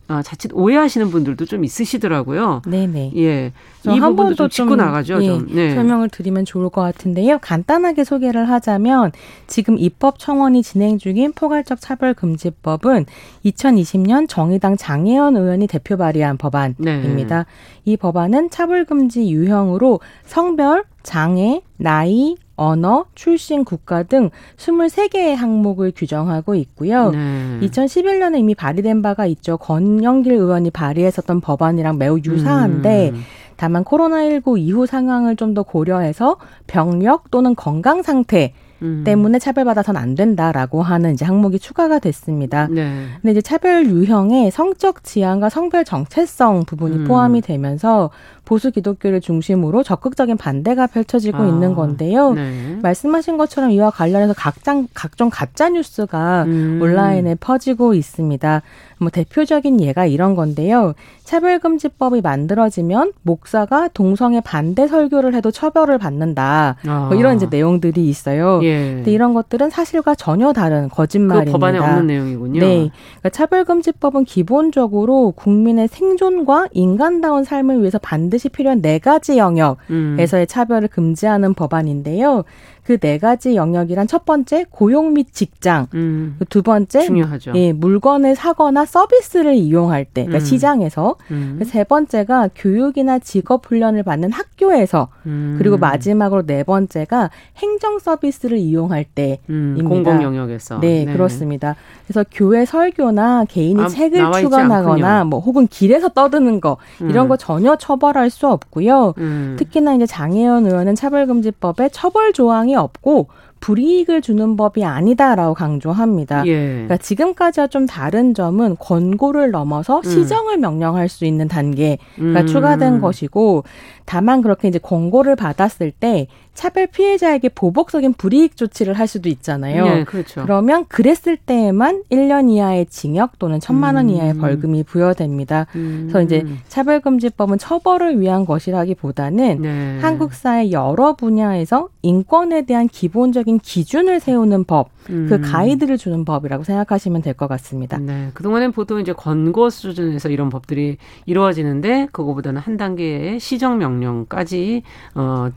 [0.07, 2.61] 어, 자칫 오해하시는 분들도 좀 있으시더라고요.
[2.67, 3.13] 네네.
[3.15, 3.51] 예.
[3.87, 5.21] 이한 번도 좀 짚고 나가죠.
[5.23, 5.47] 예, 좀.
[5.49, 5.73] 네.
[5.73, 7.39] 설명을 드리면 좋을 것 같은데요.
[7.39, 9.11] 간단하게 소개를 하자면
[9.47, 13.05] 지금 입법 청원이 진행 중인 포괄적 차별금지법은
[13.45, 17.37] 2020년 정의당 장혜연 의원이 대표 발의한 법안입니다.
[17.37, 17.45] 네.
[17.85, 27.11] 이 법안은 차별금지 유형으로 성별, 장애, 나이, 언어, 출신 국가 등 23개의 항목을 규정하고 있고요.
[27.11, 27.59] 네.
[27.61, 29.57] 2011년에 이미 발의된 바가 있죠.
[29.57, 33.21] 권영길 의원이 발의했었던 법안이랑 매우 유사한데 음.
[33.57, 36.35] 다만 코로나19 이후 상황을 좀 더 고려해서
[36.67, 38.51] 병력 또는 건강 상태
[38.81, 39.03] 음.
[39.05, 42.67] 때문에 차별받아서는 안 된다라고 하는 이제 항목이 추가가 됐습니다.
[42.67, 43.05] 네.
[43.21, 47.03] 근데 이제 차별 유형에 성적 지향과 성별 정체성 부분이 음.
[47.05, 48.09] 포함이 되면서
[48.45, 52.33] 보수 기독교를 중심으로 적극적인 반대가 펼쳐지고 아, 있는 건데요.
[52.33, 52.79] 네.
[52.81, 56.79] 말씀하신 것처럼 이와 관련해서 각장, 각종 가짜 뉴스가 음.
[56.81, 58.61] 온라인에 퍼지고 있습니다.
[58.97, 60.93] 뭐 대표적인 예가 이런 건데요.
[61.23, 66.77] 차별금지법이 만들어지면 목사가 동성애 반대 설교를 해도 처벌을 받는다.
[66.85, 67.07] 아.
[67.09, 68.61] 뭐 이런 이제 내용들이 있어요.
[68.63, 68.93] 예.
[68.95, 71.51] 근데 이런 것들은 사실과 전혀 다른 거짓말입니다.
[71.51, 72.59] 그 법안에 없는 내용이군요.
[72.59, 72.75] 네.
[73.19, 80.47] 그러니까 차별금지법은 기본적으로 국민의 생존과 인간다운 삶을 위해서 반드시 반드시 필요한 네 가지 영역에서의 음.
[80.47, 82.43] 차별을 금지하는 법안인데요.
[82.86, 86.38] 그 네 가지 영역이란 첫 번째 고용 및 직장, 음.
[86.49, 87.53] 두 번째 중요하죠.
[87.55, 90.45] 예, 물건을 사거나 서비스를 이용할 때, 그러니까 음.
[90.45, 91.59] 시장에서 음.
[91.65, 95.55] 세 번째가 교육이나 직업 훈련을 받는 학교에서 음.
[95.57, 99.43] 그리고 마지막으로 네 번째가 행정 서비스를 이용할 때입니다.
[99.49, 101.75] 음, 공공 영역에서 네, 네, 그렇습니다.
[102.05, 107.29] 그래서 교회 설교나 개인이 아, 책을 출간하거나 뭐 혹은 길에서 떠드는 거 이런 음.
[107.29, 109.13] 거 전혀 처벌할 수 없고요.
[109.57, 113.28] 특히나 이제 장혜연 의원은 차별금지법에 처벌 조항이 없고
[113.65, 116.45] 불이익을 주는 법이 아니다라고 강조합니다.
[116.45, 116.71] 예.
[116.73, 120.03] 그러니까 지금까지와 좀 다른 점은 권고를 넘어서 음.
[120.03, 120.61] 시정을 음.
[120.61, 122.47] 명령할 수 있는 단계가 음.
[122.47, 123.63] 추가된 것이고
[124.05, 129.83] 다만 그렇게 이제 권고를 받았을 때 차별 피해자에게 보복적인 불이익 조치를 할 수도 있잖아요.
[129.83, 130.41] 네, 그렇죠.
[130.41, 134.09] 그러면 그랬을 때에만 1년 이하의 징역 또는 1천만 원 음.
[134.09, 135.67] 이하의 벌금이 부여됩니다.
[135.75, 136.09] 음.
[136.09, 139.99] 그래서 이제 차별금지법은 처벌을 위한 것이라기보다는 네.
[140.01, 145.27] 한국 사회 여러 분야에서 인권에 대한 기본적인 기준을 세우는 법, 그 음.
[145.29, 147.97] 그 가이드를 주는 법이라고 생각하시면 될 것 같습니다.
[147.97, 148.31] 네.
[148.33, 154.83] 그동안엔 보통 이제 권고 수준에서 이런 법들이 이루어지는데 그거보다는 한 단계의 시정 명령까지
[155.15, 155.49] 어,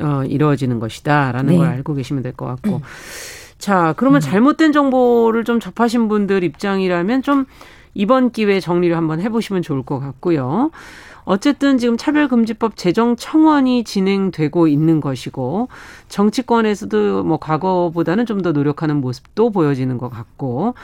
[0.00, 1.58] 어 이루어지는 것이다라는 네.
[1.58, 2.80] 걸 알고 계시면 될 것 같고.
[3.58, 4.20] 자, 그러면 음.
[4.20, 7.44] 잘못된 정보를 좀 접하신 분들 입장이라면 좀
[7.94, 10.70] 이번 기회에 정리를 한번 해보시면 좋을 것 같고요.
[11.24, 15.68] 어쨌든 지금 차별금지법 제정 청원이 진행되고 있는 것이고
[16.08, 20.74] 정치권에서도 뭐 과거보다는 좀 더 노력하는 모습도 보여지는 것 같고.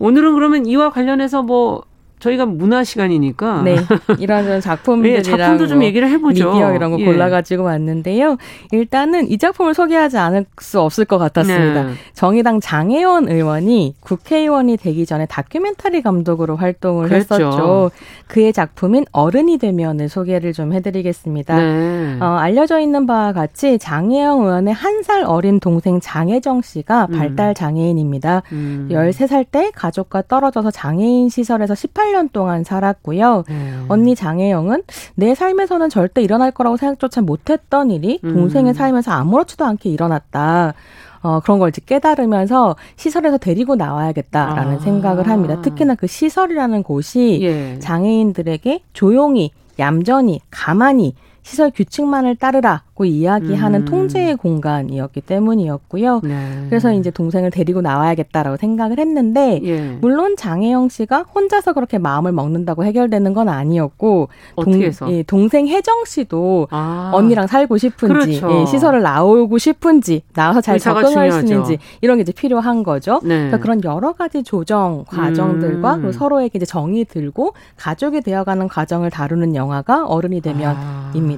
[0.00, 1.82] 오늘은 그러면 이와 관련해서 뭐
[2.18, 3.76] 저희가 문화 시간이니까 네
[4.18, 6.52] 이런 작품들이랑 네, 작품도 좀뭐 얘기를 해보죠.
[6.52, 7.04] 미디어 이런 거 예.
[7.04, 8.36] 골라가지고 왔는데요.
[8.72, 11.84] 일단은 이 작품을 소개하지 않을 수 없을 것 같았습니다.
[11.84, 11.92] 네.
[12.14, 17.34] 정의당 장혜원 의원이 국회의원이 되기 전에 다큐멘터리 감독으로 활동을 그랬죠.
[17.34, 17.90] 했었죠.
[18.26, 21.56] 그의 작품인 어른이 되면을 소개를 좀 해드리겠습니다.
[21.56, 22.16] 네.
[22.20, 27.16] 어, 알려져 있는 바와 같이 장혜영 의원의 한 살 어린 동생 장혜정 씨가 음.
[27.18, 28.42] 발달 장애인입니다.
[28.50, 28.88] 음.
[28.90, 33.44] 13살 때 가족과 떨어져서 장애인 시설에서 18 18년 동안 살았고요.
[33.48, 33.86] 음.
[33.88, 34.82] 언니 장혜영은
[35.14, 38.34] 내 삶에서는 절대 일어날 거라고 생각조차 못했던 일이 음.
[38.34, 40.74] 동생의 삶에서 아무렇지도 않게 일어났다.
[41.20, 44.78] 어, 그런 걸 이제 깨달으면서 시설에서 데리고 나와야겠다라는 아.
[44.78, 45.60] 생각을 합니다.
[45.62, 47.78] 특히나 그 시설이라는 곳이 예.
[47.80, 51.14] 장애인들에게 조용히, 얌전히, 가만히
[51.48, 53.84] 시설 규칙만을 따르라고 이야기하는 음.
[53.86, 56.20] 통제의 공간이었기 때문이었고요.
[56.22, 56.66] 네.
[56.68, 59.96] 그래서 이제 동생을 데리고 나와야겠다라고 생각을 했는데 예.
[60.00, 64.28] 물론 장혜영 씨가 혼자서 그렇게 마음을 먹는다고 해결되는 건 아니었고
[64.62, 67.10] 동, 예, 동생 혜정 씨도 아.
[67.14, 68.60] 언니랑 살고 싶은지 그렇죠.
[68.60, 73.20] 예, 시설을 나오고 싶은지 나와서 잘 적응할 수 있는지 이런 게 이제 필요한 거죠.
[73.22, 73.36] 네.
[73.36, 76.12] 그러니까 그런 여러 가지 조정 과정들과 음.
[76.12, 81.37] 서로에게 이제 정이 들고 가족이 되어가는 과정을 다루는 영화가 어른이 되면입니다.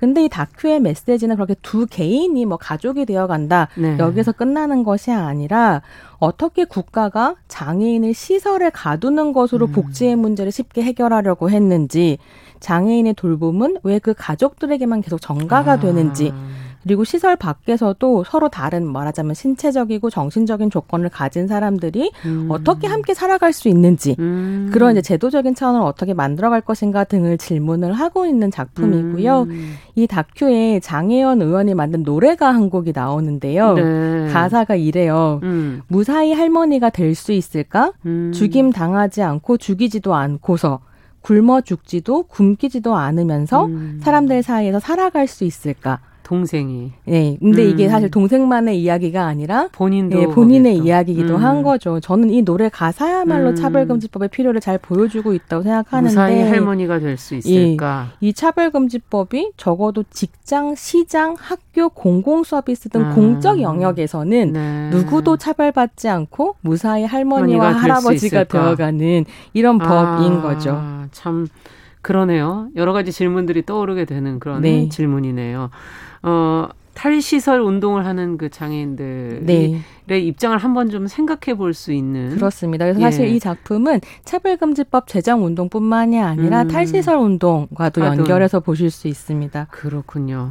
[0.00, 3.96] 근데 이 다큐의 메시지는 그렇게 두 개인이 뭐 가족이 되어간다 네.
[3.98, 5.82] 여기서 끝나는 것이 아니라
[6.18, 9.72] 어떻게 국가가 장애인을 시설에 가두는 것으로 음.
[9.72, 12.18] 복지의 문제를 쉽게 해결하려고 했는지
[12.60, 15.78] 장애인의 돌봄은 왜 그 가족들에게만 계속 전가가 아.
[15.78, 16.32] 되는지
[16.82, 22.48] 그리고 시설 밖에서도 서로 다른 말하자면 신체적이고 정신적인 조건을 가진 사람들이 음.
[22.50, 24.70] 어떻게 함께 살아갈 수 있는지 음.
[24.72, 29.42] 그런 이제 제도적인 차원을 어떻게 만들어갈 것인가 등을 질문을 하고 있는 작품이고요.
[29.42, 29.74] 음.
[29.94, 33.74] 이 다큐에 장혜연 의원이 만든 노래가 한 곡이 나오는데요.
[33.74, 34.28] 네.
[34.32, 35.40] 가사가 이래요.
[35.42, 35.82] 음.
[35.86, 37.92] 무사히 할머니가 될 수 있을까?
[38.06, 38.32] 음.
[38.32, 40.80] 죽임 당하지 않고 죽이지도 않고서
[41.20, 44.00] 굶어 죽지도 굶기지도 않으면서 음.
[44.02, 46.00] 사람들 사이에서 살아갈 수 있을까?
[46.30, 46.92] 동생이.
[47.06, 47.36] 네.
[47.40, 47.70] 근데 음.
[47.70, 50.86] 이게 사실 동생만의 이야기가 아니라 본인도 네, 본인의 거겠죠.
[50.86, 51.42] 이야기이기도 음.
[51.42, 51.98] 한 거죠.
[51.98, 53.54] 저는 이 노래 가사야말로 음.
[53.56, 58.12] 차별금지법의 필요를 잘 보여주고 있다고 생각하는데 무사히 할머니가 될 수 있을까?
[58.20, 63.14] 이, 이, 차별금지법이 적어도 직장, 시장, 학교, 공공 서비스 등 아.
[63.14, 64.90] 공적 영역에서는 네.
[64.90, 70.16] 누구도 차별받지 않고 무사히 할머니와 할아버지가 되어가는 이런 아.
[70.16, 70.80] 법인 거죠.
[71.10, 71.48] 참
[72.02, 72.68] 그러네요.
[72.76, 74.88] 여러 가지 질문들이 떠오르게 되는 그런 네.
[74.88, 75.70] 질문이네요.
[76.22, 80.18] 어, 탈시설 운동을 하는 그 장애인들의 네.
[80.18, 82.84] 입장을 한번 좀 생각해 볼 수 있는 그렇습니다.
[82.84, 83.04] 그래서 예.
[83.04, 86.68] 사실 이 작품은 차별금지법 제정 운동뿐만이 아니라 음.
[86.68, 89.68] 탈시설 운동과도 연결해서 보실 수 있습니다.
[89.70, 90.50] 그렇군요.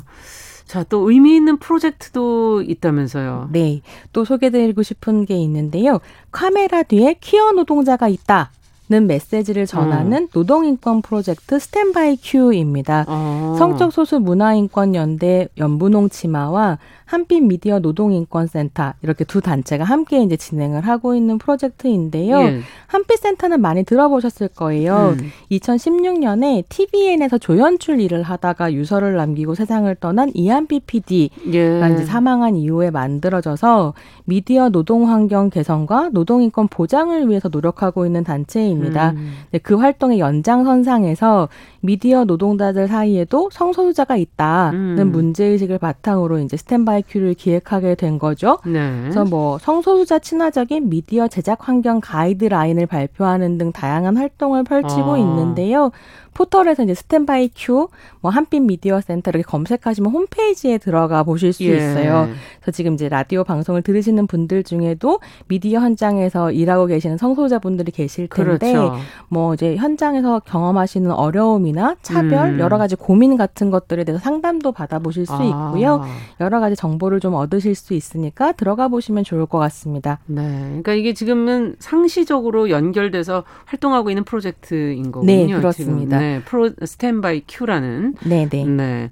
[0.66, 3.50] 자, 또 의미 있는 프로젝트도 있다면서요.
[3.52, 3.82] 네.
[4.14, 6.00] 또 소개드리고 싶은 게 있는데요.
[6.32, 8.52] 카메라 뒤에 퀴어 노동자가 있다.
[8.92, 10.28] 는 메시지를 전하는 음.
[10.34, 13.06] 노동인권 프로젝트 스탠바이 큐입니다.
[13.08, 13.56] 어.
[13.60, 16.80] 성적 소수 문화인권 연대 연분홍 치마와
[17.10, 22.40] 한빛 미디어 노동인권센터 이렇게 두 단체가 함께 이제 진행을 하고 있는 프로젝트인데요.
[22.40, 22.60] 예.
[22.86, 25.16] 한빛 센터는 많이 들어보셨을 거예요.
[25.20, 25.32] 음.
[25.52, 31.94] 2016년에 TVN에서 조연출 일을 하다가 유서를 남기고 세상을 떠난 이한빛 PD가 예.
[31.94, 39.12] 이제 사망한 이후에 만들어져서 미디어 노동 환경 개선과 노동인권 보장을 위해서 노력하고 있는 단체 입니다.
[39.12, 39.34] 음.
[39.64, 41.50] 그 활동의 연장선상에서
[41.82, 45.12] 미디어 노동자들 사이에도 성소수자가 있다는 음.
[45.12, 48.60] 문제의식을 바탕으로 이제 스탠바이 큐를 기획하게 된 거죠.
[48.66, 49.00] 네.
[49.02, 55.18] 그래서 뭐 성소수자 친화적인 미디어 제작 환경 가이드라인을 발표하는 등 다양한 활동을 펼치고 아.
[55.18, 55.92] 있는데요.
[56.34, 57.90] 포털에서 이제 스탠바이 큐,
[58.22, 61.78] 뭐 한빛 미디어 센터 이렇게 검색하시면 홈페이지에 들어가 보실 수 예.
[61.78, 62.30] 있어요.
[62.62, 68.72] 그래서 지금 이제 라디오 방송을 들으시는 분들 중에도 미디어 현장에서 일하고 계시는 성소자분들이 계실 텐데
[68.74, 68.96] 그렇죠.
[69.28, 72.60] 뭐 이제 현장에서 경험하시는 어려움이나 차별, 음.
[72.60, 75.44] 여러 가지 고민 같은 것들에 대해서 상담도 받아보실 수 아.
[75.44, 76.04] 있고요.
[76.40, 80.20] 여러 가지 정보를 좀 얻으실 수 있으니까 들어가 보시면 좋을 것 같습니다.
[80.26, 80.42] 네.
[80.68, 85.34] 그러니까 이게 지금은 상시적으로 연결돼서 활동하고 있는 프로젝트인 거군요.
[85.34, 86.19] 네, 그렇습니다.
[86.20, 88.16] 네, 프로 스탠바이 큐라는.
[88.26, 88.66] 네, 네.
[88.66, 89.10] 네.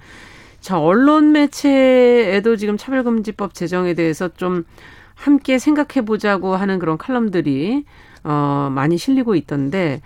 [0.60, 4.66] 자, 언론 매체에도 지금 차별금지법 제정에 대해서 좀
[5.16, 7.86] 함께 생각해 보자고 하는 그런 칼럼들이
[8.24, 10.02] 어 많이 실리고 있던데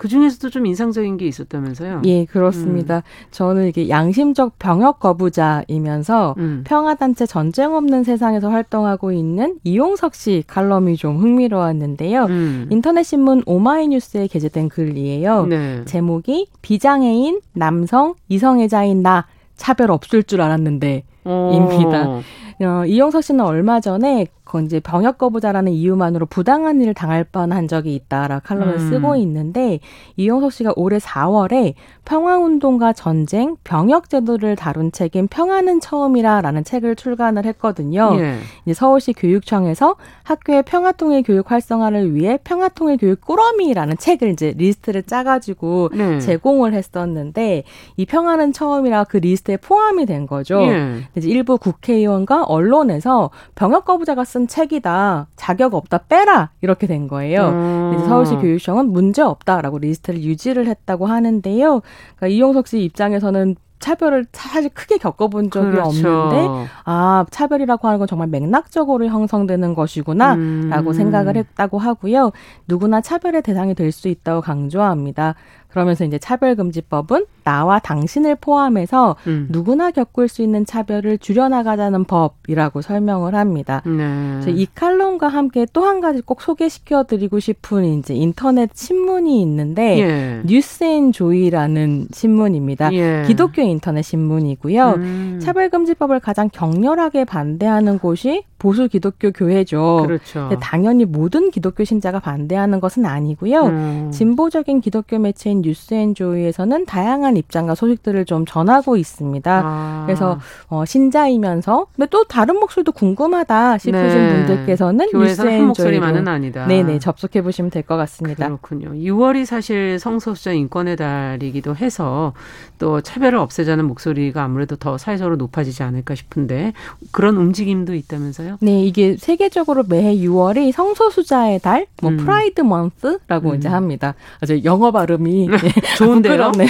[0.00, 2.00] 그 중에서도 좀 인상적인 게 있었다면서요?
[2.06, 2.96] 예, 그렇습니다.
[2.96, 3.02] 음.
[3.32, 6.64] 저는 이게 양심적 병역 거부자이면서 음.
[6.66, 12.24] 평화단체 전쟁 없는 세상에서 활동하고 있는 이용석 씨 칼럼이 좀 흥미로웠는데요.
[12.24, 12.68] 음.
[12.70, 15.44] 인터넷 신문 오마이뉴스에 게재된 글이에요.
[15.44, 15.84] 네.
[15.84, 19.26] 제목이 비장애인 남성 이성애자인 나
[19.56, 22.22] 차별 없을 줄 알았는데 입니다.
[22.62, 27.94] 어, 이용석 씨는 얼마 전에 그 이제 병역 거부자라는 이유만으로 부당한 일을 당할 뻔한 적이
[27.94, 28.90] 있다라 칼럼을 음.
[28.90, 29.78] 쓰고 있는데
[30.16, 38.16] 이용석 씨가 올해 4월에 평화운동과 전쟁, 병역 제도를 다룬 책인 평화는 처음이라라는 책을 출간을 했거든요.
[38.18, 38.38] 예.
[38.64, 39.94] 이제 서울시 교육청에서
[40.24, 46.18] 학교의 평화통일 교육 활성화를 위해 평화통일 교육 꾸러미라는 책을 이제 리스트를 짜가지고 네.
[46.18, 47.62] 제공을 했었는데
[47.96, 50.60] 이 평화는 처음이라 그 리스트에 포함이 된 거죠.
[50.62, 51.02] 예.
[51.14, 55.28] 이제 일부 국회의원과 언론에서 병역 거부자가 쓴 책이다.
[55.36, 55.98] 자격 없다.
[56.08, 56.50] 빼라.
[56.60, 57.48] 이렇게 된 거예요.
[57.48, 58.04] 음.
[58.08, 61.80] 서울시 교육청은 문제 없다라고 리스트를 유지를 했다고 하는데요.
[62.16, 65.88] 그러니까 이용석 씨 입장에서는 차별을 사실 크게 겪어본 적이 그렇죠.
[65.88, 70.92] 없는데 아 차별이라고 하는 건 정말 맥락적으로 형성되는 것이구나라고 음.
[70.92, 72.30] 생각을 했다고 하고요.
[72.68, 75.34] 누구나 차별의 대상이 될 수 있다고 강조합니다.
[75.68, 79.48] 그러면서 이제 차별금지법은 나와 당신을 포함해서 음.
[79.50, 83.82] 누구나 겪을 수 있는 차별을 줄여나가자는 법이라고 설명을 합니다.
[83.84, 84.40] 네.
[84.50, 90.40] 이 칼럼과 함께 또 한 가지 꼭 소개시켜드리고 싶은 이제 인터넷 신문이 있는데 예.
[90.44, 92.92] 뉴스앤조이라는 신문입니다.
[92.92, 93.24] 예.
[93.26, 94.94] 기독교 인터넷 신문이고요.
[94.98, 95.38] 음.
[95.42, 100.04] 차별금지법을 가장 격렬하게 반대하는 곳이 보수 기독교 교회죠.
[100.06, 100.50] 그렇죠.
[100.60, 103.64] 당연히 모든 기독교 신자가 반대하는 것은 아니고요.
[103.64, 104.10] 음.
[104.12, 109.62] 진보적인 기독교 매체인 뉴스앤조이에서는 다양한 입장과 소식들을 좀 전하고 있습니다.
[109.64, 110.02] 아.
[110.06, 114.36] 그래서 어, 신자이면서 근데 또 다른 목소리도 궁금하다 싶으신 네.
[114.46, 116.66] 분들께서는 뉴스앤조이 목소리만은 아니다.
[116.66, 118.46] 네네 접속해 보시면 될 것 같습니다.
[118.46, 118.92] 그렇군요.
[118.92, 122.32] 6월이 사실 성소수자 인권의 달이기도 해서
[122.78, 126.72] 또 차별을 없애자는 목소리가 아무래도 더 사회적으로 높아지지 않을까 싶은데
[127.10, 128.58] 그런 움직임도 있다면서요?
[128.60, 132.16] 네, 이게 세계적으로 매해 6월이 성소수자의 달, 뭐 음.
[132.18, 133.56] Pride Month라고 음.
[133.56, 134.14] 이제 합니다.
[134.40, 135.56] 아주 영어 발음이 네,
[135.98, 136.52] 좋은데요.
[136.52, 136.66] 네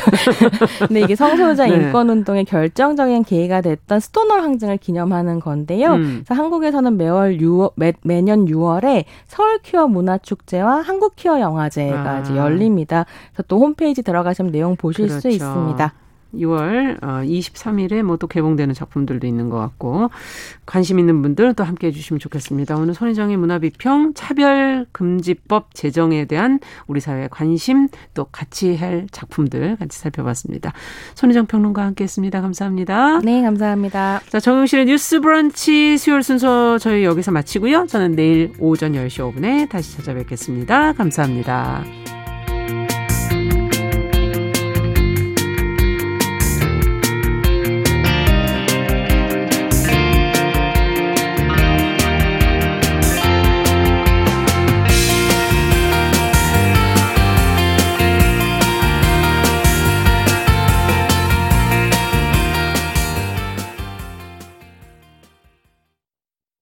[0.87, 1.75] 근데 이게 성소수자 네.
[1.75, 5.95] 인권 운동의 결정적인 계기가 됐던 스톤월 항쟁을 기념하는 건데요.
[5.95, 6.23] 음.
[6.25, 12.21] 그래서 한국에서는 매월 6월, 매, 매년 6월에 서울 퀴어 문화 축제와 한국 퀴어 영화제가 아.
[12.21, 13.07] 이제 열립니다.
[13.33, 15.21] 그래서 또 홈페이지 들어가시면 내용 보실 그렇죠.
[15.21, 15.93] 수 있습니다.
[16.35, 20.11] 6월 23일에 어, 뭐또 개봉되는 작품들도 있는 것 같고
[20.67, 22.77] 관심 있는 분들 또 함께 해 주시면 좋겠습니다.
[22.77, 30.73] 오늘 손희정의 문화비평 차별금지법 제정에 대한 우리 사회의 관심 또 같이 할 작품들 같이 살펴봤습니다.
[31.15, 32.41] 손희정 평론가와 함께했습니다.
[32.41, 33.21] 감사합니다.
[33.21, 34.21] 네, 감사합니다.
[34.29, 37.87] 자, 정용실의 뉴스 브런치 수요일 순서 저희 여기서 마치고요.
[37.87, 40.93] 저는 내일 오전 10시 5분에 다시 찾아뵙겠습니다.
[40.93, 42.20] 감사합니다.